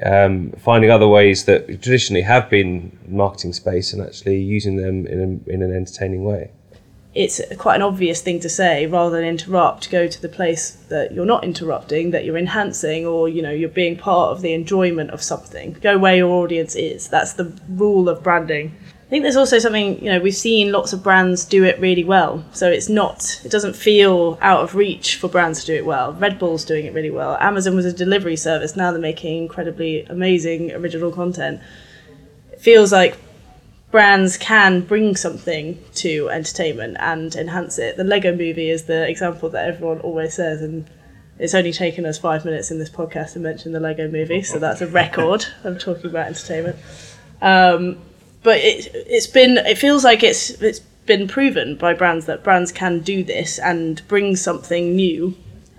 um, 0.05 0.51
finding 0.53 0.89
other 0.89 1.07
ways 1.07 1.45
that 1.45 1.67
traditionally 1.67 2.21
have 2.21 2.49
been 2.49 2.97
marketing 3.07 3.53
space 3.53 3.93
and 3.93 4.01
actually 4.01 4.41
using 4.41 4.77
them 4.77 5.05
in, 5.05 5.19
a, 5.19 5.49
in 5.49 5.61
an 5.61 5.75
entertaining 5.75 6.23
way. 6.23 6.49
It's 7.13 7.41
quite 7.57 7.75
an 7.75 7.81
obvious 7.81 8.21
thing 8.21 8.39
to 8.39 8.47
say 8.47 8.87
rather 8.87 9.17
than 9.17 9.25
interrupt, 9.25 9.91
go 9.91 10.07
to 10.07 10.21
the 10.21 10.29
place 10.29 10.71
that 10.87 11.11
you're 11.13 11.25
not 11.25 11.43
interrupting, 11.43 12.11
that 12.11 12.23
you're 12.23 12.37
enhancing, 12.37 13.05
or 13.05 13.27
you 13.27 13.41
know, 13.41 13.51
you're 13.51 13.67
being 13.67 13.97
part 13.97 14.31
of 14.31 14.41
the 14.41 14.53
enjoyment 14.53 15.11
of 15.11 15.21
something. 15.21 15.73
Go 15.81 15.97
where 15.97 16.15
your 16.15 16.31
audience 16.31 16.73
is. 16.73 17.09
That's 17.09 17.33
the 17.33 17.53
rule 17.67 18.07
of 18.07 18.23
branding. 18.23 18.77
I 19.11 19.13
think 19.13 19.23
there's 19.23 19.35
also 19.35 19.59
something, 19.59 20.01
you 20.01 20.09
know, 20.09 20.21
we've 20.21 20.33
seen 20.33 20.71
lots 20.71 20.93
of 20.93 21.03
brands 21.03 21.43
do 21.43 21.65
it 21.65 21.77
really 21.81 22.05
well. 22.05 22.45
So 22.53 22.71
it's 22.71 22.87
not, 22.87 23.41
it 23.43 23.51
doesn't 23.51 23.75
feel 23.75 24.37
out 24.39 24.61
of 24.61 24.73
reach 24.73 25.17
for 25.17 25.27
brands 25.27 25.59
to 25.59 25.65
do 25.65 25.75
it 25.75 25.85
well. 25.85 26.13
Red 26.13 26.39
Bull's 26.39 26.63
doing 26.63 26.85
it 26.85 26.93
really 26.93 27.09
well. 27.11 27.35
Amazon 27.41 27.75
was 27.75 27.83
a 27.83 27.91
delivery 27.91 28.37
service. 28.37 28.77
Now 28.77 28.89
they're 28.91 29.01
making 29.01 29.35
incredibly 29.41 30.05
amazing 30.05 30.71
original 30.71 31.11
content. 31.11 31.59
It 32.53 32.61
feels 32.61 32.93
like 32.93 33.17
brands 33.91 34.37
can 34.37 34.79
bring 34.79 35.17
something 35.17 35.77
to 35.95 36.29
entertainment 36.29 36.95
and 37.01 37.35
enhance 37.35 37.79
it. 37.79 37.97
The 37.97 38.05
Lego 38.05 38.31
movie 38.31 38.69
is 38.69 38.83
the 38.83 39.09
example 39.09 39.49
that 39.49 39.67
everyone 39.67 39.99
always 39.99 40.35
says. 40.35 40.61
And 40.61 40.89
it's 41.37 41.53
only 41.53 41.73
taken 41.73 42.05
us 42.05 42.17
five 42.17 42.45
minutes 42.45 42.71
in 42.71 42.79
this 42.79 42.89
podcast 42.89 43.33
to 43.33 43.39
mention 43.39 43.73
the 43.73 43.81
Lego 43.81 44.09
movie. 44.09 44.41
So 44.41 44.57
that's 44.57 44.79
a 44.79 44.87
record 44.87 45.47
of 45.65 45.79
talking 45.79 46.05
about 46.05 46.27
entertainment. 46.27 46.77
Um, 47.41 47.97
but 48.43 48.57
it 48.57 48.91
it's 48.93 49.27
been 49.27 49.57
it 49.57 49.77
feels 49.77 50.03
like 50.03 50.23
it's 50.23 50.49
it's 50.61 50.79
been 51.05 51.27
proven 51.27 51.75
by 51.75 51.93
brands 51.93 52.25
that 52.25 52.43
brands 52.43 52.71
can 52.71 52.99
do 52.99 53.23
this 53.23 53.59
and 53.59 54.05
bring 54.07 54.35
something 54.35 54.95
new 54.95 55.35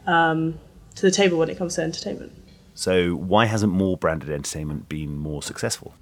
um, 0.06 0.58
to 0.94 1.02
the 1.02 1.10
table 1.10 1.38
when 1.38 1.48
it 1.48 1.56
comes 1.56 1.76
to 1.76 1.82
entertainment. 1.82 2.32
So 2.74 3.14
why 3.14 3.46
hasn't 3.46 3.72
more 3.72 3.96
branded 3.96 4.30
entertainment 4.30 4.88
been 4.88 5.16
more 5.16 5.42
successful? 5.42 5.94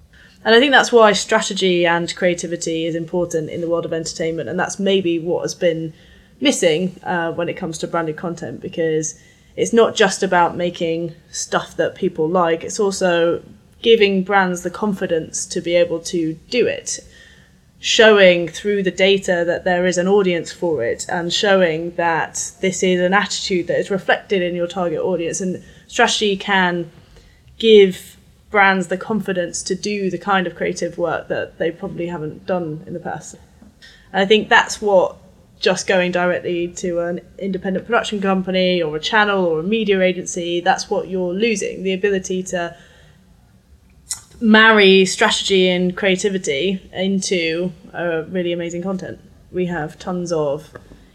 And 0.43 0.55
I 0.55 0.59
think 0.59 0.71
that's 0.71 0.91
why 0.91 1.13
strategy 1.13 1.85
and 1.85 2.13
creativity 2.15 2.85
is 2.85 2.95
important 2.95 3.49
in 3.49 3.61
the 3.61 3.69
world 3.69 3.85
of 3.85 3.93
entertainment, 3.93 4.49
and 4.49 4.59
that's 4.59 4.79
maybe 4.79 5.19
what 5.19 5.41
has 5.41 5.53
been 5.53 5.93
missing 6.39 6.99
uh, 7.03 7.31
when 7.31 7.47
it 7.47 7.53
comes 7.53 7.77
to 7.79 7.87
branded 7.87 8.17
content 8.17 8.59
because 8.59 9.19
it's 9.55 9.71
not 9.71 9.95
just 9.95 10.23
about 10.23 10.55
making 10.55 11.13
stuff 11.29 11.77
that 11.77 11.93
people 11.93 12.27
like; 12.27 12.63
it's 12.63 12.79
also 12.79 13.43
giving 13.81 14.23
brands 14.23 14.63
the 14.63 14.69
confidence 14.69 15.45
to 15.45 15.61
be 15.61 15.75
able 15.75 15.99
to 15.99 16.33
do 16.49 16.67
it 16.67 16.99
showing 17.81 18.47
through 18.47 18.83
the 18.83 18.91
data 18.91 19.43
that 19.47 19.63
there 19.63 19.87
is 19.87 19.97
an 19.97 20.07
audience 20.07 20.51
for 20.51 20.83
it 20.83 21.03
and 21.09 21.33
showing 21.33 21.95
that 21.95 22.51
this 22.61 22.83
is 22.83 23.01
an 23.01 23.11
attitude 23.11 23.65
that 23.65 23.79
is 23.79 23.89
reflected 23.89 24.39
in 24.39 24.53
your 24.53 24.67
target 24.67 24.99
audience. 24.99 25.41
And 25.41 25.63
strategy 25.87 26.37
can 26.37 26.91
give 27.57 28.17
brands 28.51 28.87
the 28.87 28.97
confidence 28.97 29.63
to 29.63 29.73
do 29.73 30.11
the 30.11 30.19
kind 30.19 30.45
of 30.45 30.55
creative 30.55 30.99
work 30.99 31.27
that 31.29 31.57
they 31.57 31.71
probably 31.71 32.05
haven't 32.05 32.45
done 32.45 32.83
in 32.85 32.93
the 32.93 32.99
past. 32.99 33.35
And 34.13 34.21
i 34.21 34.25
think 34.25 34.47
that's 34.47 34.79
what 34.79 35.17
just 35.59 35.87
going 35.87 36.11
directly 36.11 36.67
to 36.67 36.99
an 36.99 37.21
independent 37.39 37.85
production 37.85 38.21
company 38.21 38.81
or 38.81 38.95
a 38.95 38.99
channel 38.99 39.45
or 39.45 39.59
a 39.59 39.63
media 39.63 40.01
agency 40.01 40.59
that's 40.59 40.89
what 40.89 41.07
you're 41.07 41.33
losing 41.33 41.83
the 41.83 41.93
ability 41.93 42.41
to 42.41 42.75
marry 44.41 45.05
strategy 45.05 45.69
and 45.69 45.95
creativity 45.95 46.81
into 46.91 47.71
a 47.93 48.23
really 48.23 48.51
amazing 48.51 48.81
content. 48.81 49.19
We 49.51 49.67
have 49.67 49.99
tons 49.99 50.31
of 50.31 50.73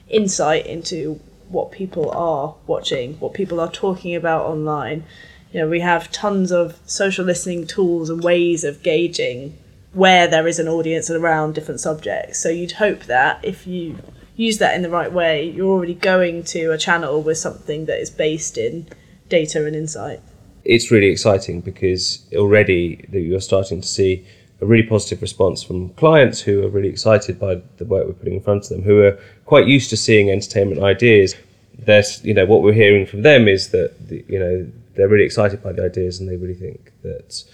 insight 0.08 0.66
into 0.66 1.20
what 1.48 1.72
people 1.72 2.10
are 2.12 2.54
watching, 2.66 3.18
what 3.18 3.34
people 3.34 3.58
are 3.60 3.70
talking 3.70 4.14
about 4.14 4.46
online. 4.46 5.04
You 5.52 5.60
know, 5.60 5.68
we 5.68 5.80
have 5.80 6.12
tons 6.12 6.52
of 6.52 6.78
social 6.86 7.24
listening 7.24 7.66
tools 7.66 8.10
and 8.10 8.22
ways 8.22 8.62
of 8.62 8.82
gauging 8.82 9.58
where 9.92 10.28
there 10.28 10.46
is 10.46 10.58
an 10.58 10.68
audience 10.68 11.10
around 11.10 11.54
different 11.54 11.80
subjects. 11.80 12.40
So 12.40 12.48
you'd 12.48 12.72
hope 12.72 13.04
that 13.04 13.44
if 13.44 13.66
you 13.66 13.98
use 14.36 14.58
that 14.58 14.74
in 14.74 14.82
the 14.82 14.90
right 14.90 15.10
way, 15.10 15.48
you're 15.48 15.72
already 15.72 15.94
going 15.94 16.44
to 16.44 16.70
a 16.70 16.78
channel 16.78 17.22
with 17.22 17.38
something 17.38 17.86
that 17.86 17.98
is 17.98 18.10
based 18.10 18.58
in 18.58 18.88
data 19.28 19.66
and 19.66 19.74
insight 19.74 20.20
it's 20.66 20.90
really 20.90 21.06
exciting 21.06 21.60
because 21.60 22.26
already 22.34 23.06
you're 23.12 23.40
starting 23.40 23.80
to 23.80 23.86
see 23.86 24.26
a 24.60 24.66
really 24.66 24.82
positive 24.82 25.20
response 25.20 25.62
from 25.62 25.90
clients 25.90 26.40
who 26.40 26.64
are 26.64 26.68
really 26.68 26.88
excited 26.88 27.38
by 27.38 27.60
the 27.76 27.84
work 27.84 28.06
we're 28.06 28.14
putting 28.14 28.34
in 28.34 28.40
front 28.40 28.64
of 28.64 28.70
them, 28.70 28.82
who 28.82 29.02
are 29.02 29.18
quite 29.44 29.66
used 29.66 29.90
to 29.90 29.96
seeing 29.96 30.30
entertainment 30.30 30.82
ideas. 30.82 31.34
There's, 31.78 32.24
you 32.24 32.32
know, 32.32 32.46
what 32.46 32.62
we're 32.62 32.72
hearing 32.72 33.06
from 33.06 33.22
them 33.22 33.48
is 33.48 33.70
that, 33.70 33.92
you 34.28 34.38
know, 34.38 34.66
they're 34.94 35.08
really 35.08 35.24
excited 35.24 35.62
by 35.62 35.72
the 35.72 35.84
ideas 35.84 36.20
and 36.20 36.28
they 36.28 36.36
really 36.36 36.54
think 36.54 36.92
that 37.02 37.44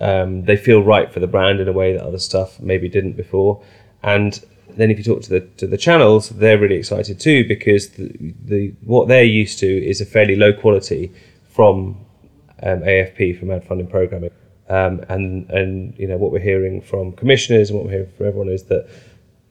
um, 0.00 0.44
they 0.44 0.56
feel 0.56 0.82
right 0.82 1.12
for 1.12 1.20
the 1.20 1.28
brand 1.28 1.60
in 1.60 1.68
a 1.68 1.72
way 1.72 1.92
that 1.92 2.02
other 2.02 2.18
stuff 2.18 2.58
maybe 2.60 2.88
didn't 2.88 3.12
before. 3.12 3.62
And 4.02 4.44
then 4.70 4.90
if 4.90 4.98
you 4.98 5.04
talk 5.04 5.22
to 5.22 5.30
the 5.30 5.40
to 5.58 5.66
the 5.66 5.78
channels, 5.78 6.28
they're 6.30 6.58
really 6.58 6.76
excited 6.76 7.18
too 7.18 7.46
because 7.46 7.90
the, 7.90 8.34
the 8.44 8.74
what 8.84 9.08
they're 9.08 9.24
used 9.24 9.58
to 9.60 9.66
is 9.66 10.00
a 10.00 10.06
fairly 10.06 10.36
low 10.36 10.52
quality 10.52 11.12
from 11.48 11.96
um, 12.62 12.80
AFP 12.80 13.38
from 13.38 13.50
ad 13.50 13.64
funding 13.64 13.86
programming. 13.86 14.30
Um, 14.68 15.02
and 15.08 15.48
and 15.50 15.98
you 15.98 16.06
know 16.06 16.18
what 16.18 16.30
we're 16.30 16.40
hearing 16.40 16.82
from 16.82 17.12
commissioners 17.12 17.70
and 17.70 17.78
what 17.78 17.86
we're 17.86 17.92
hearing 17.92 18.12
from 18.16 18.26
everyone 18.26 18.48
is 18.50 18.64
that 18.64 18.86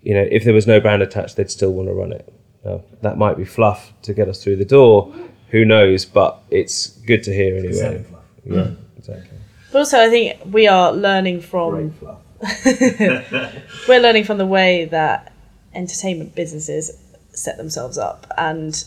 you 0.04 0.14
know 0.14 0.28
if 0.30 0.44
there 0.44 0.54
was 0.54 0.68
no 0.68 0.80
brand 0.80 1.02
attached, 1.02 1.38
they'd 1.38 1.50
still 1.50 1.74
want 1.74 1.90
to 1.90 1.94
run 1.94 2.12
it. 2.12 2.32
Now, 2.64 2.84
that 3.02 3.18
might 3.18 3.38
be 3.38 3.46
fluff 3.46 3.94
to 4.04 4.14
get 4.14 4.28
us 4.28 4.44
through 4.44 4.58
the 4.58 4.66
door. 4.66 5.14
Who 5.50 5.66
knows? 5.66 6.06
But 6.06 6.40
it's 6.52 6.88
good 6.88 7.24
to 7.24 7.34
hear 7.34 7.58
anyway. 7.58 8.06
Yeah, 8.46 8.72
exactly. 8.98 9.38
But 9.72 9.80
also, 9.80 10.00
I 10.00 10.10
think 10.10 10.40
we 10.52 10.68
are 10.68 10.92
learning 10.92 11.42
from. 11.42 11.96
we're 13.88 14.00
learning 14.00 14.24
from 14.24 14.38
the 14.38 14.46
way 14.46 14.86
that 14.86 15.34
entertainment 15.74 16.36
businesses 16.36 16.92
set 17.32 17.58
themselves 17.58 17.98
up, 17.98 18.28
and 18.38 18.84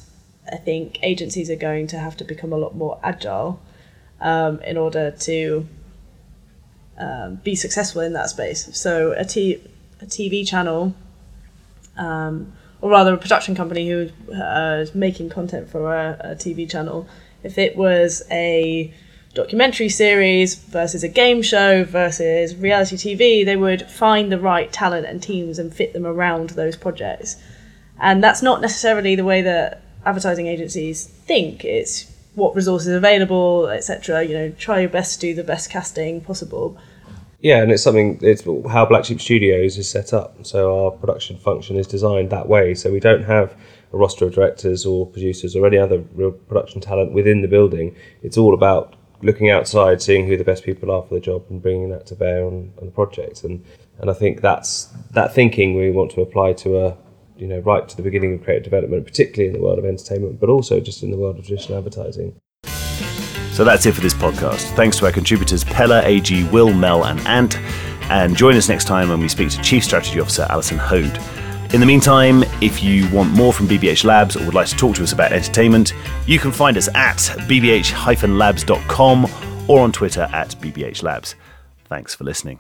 I 0.53 0.57
think 0.57 0.99
agencies 1.03 1.51
are 1.51 1.57
going 1.57 1.89
to 1.89 1.99
have 1.99 2.17
to 2.19 2.25
become 2.25 2.53
a 2.53 2.57
lot 2.57 2.77
more 2.77 3.01
agile 3.03 3.61
um, 4.21 4.61
in 4.63 4.77
order 4.77 5.11
to 5.11 5.67
um, 6.99 7.37
be 7.37 7.55
successful 7.55 8.03
in 8.03 8.13
that 8.13 8.31
space. 8.31 8.69
So 8.77 9.13
a, 9.13 9.25
t- 9.25 9.63
a 10.01 10.07
TV 10.07 10.47
channel, 10.47 10.95
um, 11.97 12.53
or 12.81 12.91
rather 12.91 13.15
a 13.15 13.19
production 13.19 13.55
company 13.55 13.89
who 13.89 14.11
uh, 14.35 14.81
is 14.83 14.95
making 14.95 15.31
content 15.31 15.69
for 15.69 15.95
a, 15.95 16.17
a 16.21 16.35
TV 16.35 16.71
channel, 16.71 17.09
if 17.43 17.57
it 17.59 17.77
was 17.77 18.23
a 18.31 18.93
documentary 19.33 19.89
series 19.89 20.57
versus 20.57 21.05
a 21.05 21.09
game 21.09 21.41
show 21.41 21.85
versus 21.85 22.57
reality 22.57 22.97
TV, 22.97 23.45
they 23.45 23.57
would 23.57 23.83
find 23.83 24.31
the 24.31 24.39
right 24.39 24.73
talent 24.73 25.07
and 25.07 25.23
teams 25.23 25.59
and 25.59 25.75
fit 25.75 25.93
them 25.93 26.07
around 26.07 26.51
those 26.51 26.77
projects. 26.77 27.37
And 27.99 28.23
that's 28.23 28.43
not 28.43 28.61
necessarily 28.61 29.15
the 29.15 29.25
way 29.25 29.43
that 29.43 29.83
advertising 30.05 30.47
agencies 30.47 31.07
think. 31.07 31.65
It's 31.65 32.10
what 32.35 32.55
resources 32.55 32.95
available, 32.95 33.69
etc. 33.69 34.25
You 34.25 34.35
know, 34.35 34.51
try 34.51 34.81
your 34.81 34.91
best 34.91 35.21
to 35.21 35.29
do 35.29 35.35
the 35.35 35.45
best 35.45 35.71
casting 35.71 36.21
possible. 36.21 36.79
Yeah, 37.41 37.63
and 37.63 37.73
it's 37.73 37.83
something. 37.83 38.19
It's 38.23 38.45
how 38.71 38.85
Black 38.87 39.05
Sheep 39.07 39.21
Studios 39.21 39.79
is 39.79 39.89
set 39.89 40.13
up. 40.13 40.45
So 40.45 40.85
our 40.85 40.91
production 40.91 41.39
function 41.39 41.77
is 41.77 41.87
designed 41.87 42.31
that 42.31 42.49
way. 42.49 42.75
So 42.75 42.93
we 42.93 43.01
don't 43.01 43.25
have 43.25 43.57
a 43.93 43.97
roster 43.97 44.27
of 44.27 44.35
directors 44.35 44.85
or 44.85 45.07
producers 45.07 45.57
or 45.57 45.67
any 45.67 45.79
other 45.79 45.99
real 46.15 46.33
production 46.33 46.81
talent 46.81 47.13
within 47.13 47.41
the 47.41 47.49
building. 47.49 47.97
It's 48.23 48.37
all 48.37 48.53
about 48.53 48.95
looking 49.23 49.51
outside, 49.51 50.01
seeing 50.01 50.27
who 50.27 50.37
the 50.37 50.45
best 50.45 50.65
people 50.65 50.91
are 50.91 51.03
for 51.03 51.15
the 51.15 51.21
job, 51.21 51.45
and 51.49 51.63
bringing 51.63 51.89
that 51.91 52.07
to 52.07 52.15
bear 52.15 52.45
on, 52.45 52.73
on 52.79 52.87
the 52.87 52.93
project. 52.93 53.43
And 53.43 53.65
and 53.99 54.11
I 54.11 54.15
think 54.15 54.43
that's 54.43 54.87
that 55.13 55.35
thinking 55.35 55.75
we 55.75 55.91
want 55.91 56.11
to 56.13 56.21
apply 56.21 56.53
to 56.55 56.79
a 56.79 56.97
you 57.41 57.47
know, 57.47 57.59
right 57.61 57.89
to 57.89 57.97
the 57.97 58.03
beginning 58.03 58.35
of 58.35 58.45
creative 58.45 58.65
development, 58.65 59.07
particularly 59.07 59.49
in 59.49 59.53
the 59.53 59.61
world 59.61 59.79
of 59.79 59.85
entertainment, 59.85 60.39
but 60.41 60.49
also 60.49 60.81
just 60.81 61.03
in 61.03 61.11
the 61.11 61.17
world 61.17 61.39
of 61.39 61.47
traditional 61.47 61.79
advertising. 61.79 62.39
So 63.53 63.65
that's 63.65 63.85
it 63.87 63.95
for 63.95 64.01
this 64.01 64.15
podcast. 64.15 64.75
Thanks 64.77 64.99
to 64.99 65.07
our 65.07 65.13
contributors 65.13 65.65
Pelle, 65.65 65.93
AG, 65.93 66.45
Will, 66.51 66.73
Mel, 66.73 67.05
and 67.05 67.21
Ant. 67.27 67.59
And 68.11 68.37
join 68.37 68.57
us 68.57 68.69
next 68.69 68.87
time 68.87 69.09
when 69.09 69.21
we 69.21 69.29
speak 69.29 69.51
to 69.51 69.63
Chief 69.63 69.85
Strategy 69.85 70.19
Officer 70.19 70.47
Alison 70.51 70.79
Hode. 70.79 71.19
In 71.73 71.79
the 71.79 71.87
meantime, 71.87 72.43
if 72.61 72.83
you 72.83 73.09
want 73.11 73.31
more 73.31 73.53
from 73.53 73.69
BBH 73.69 74.05
Labs 74.05 74.37
or 74.37 74.45
would 74.45 74.55
like 74.55 74.67
to 74.67 74.77
talk 74.77 74.97
to 74.97 75.05
us 75.05 75.13
about 75.13 75.31
entertainment, 75.33 75.95
you 76.27 76.41
can 76.41 76.51
find 76.51 76.77
us 76.77 76.89
at 76.95 77.19
bbh-labs.com 77.49 79.27
or 79.69 79.81
on 79.81 79.93
Twitter 79.93 80.29
at 80.33 80.49
bbhlabs. 80.61 81.35
Thanks 81.89 82.15
for 82.15 82.25
listening. 82.25 82.59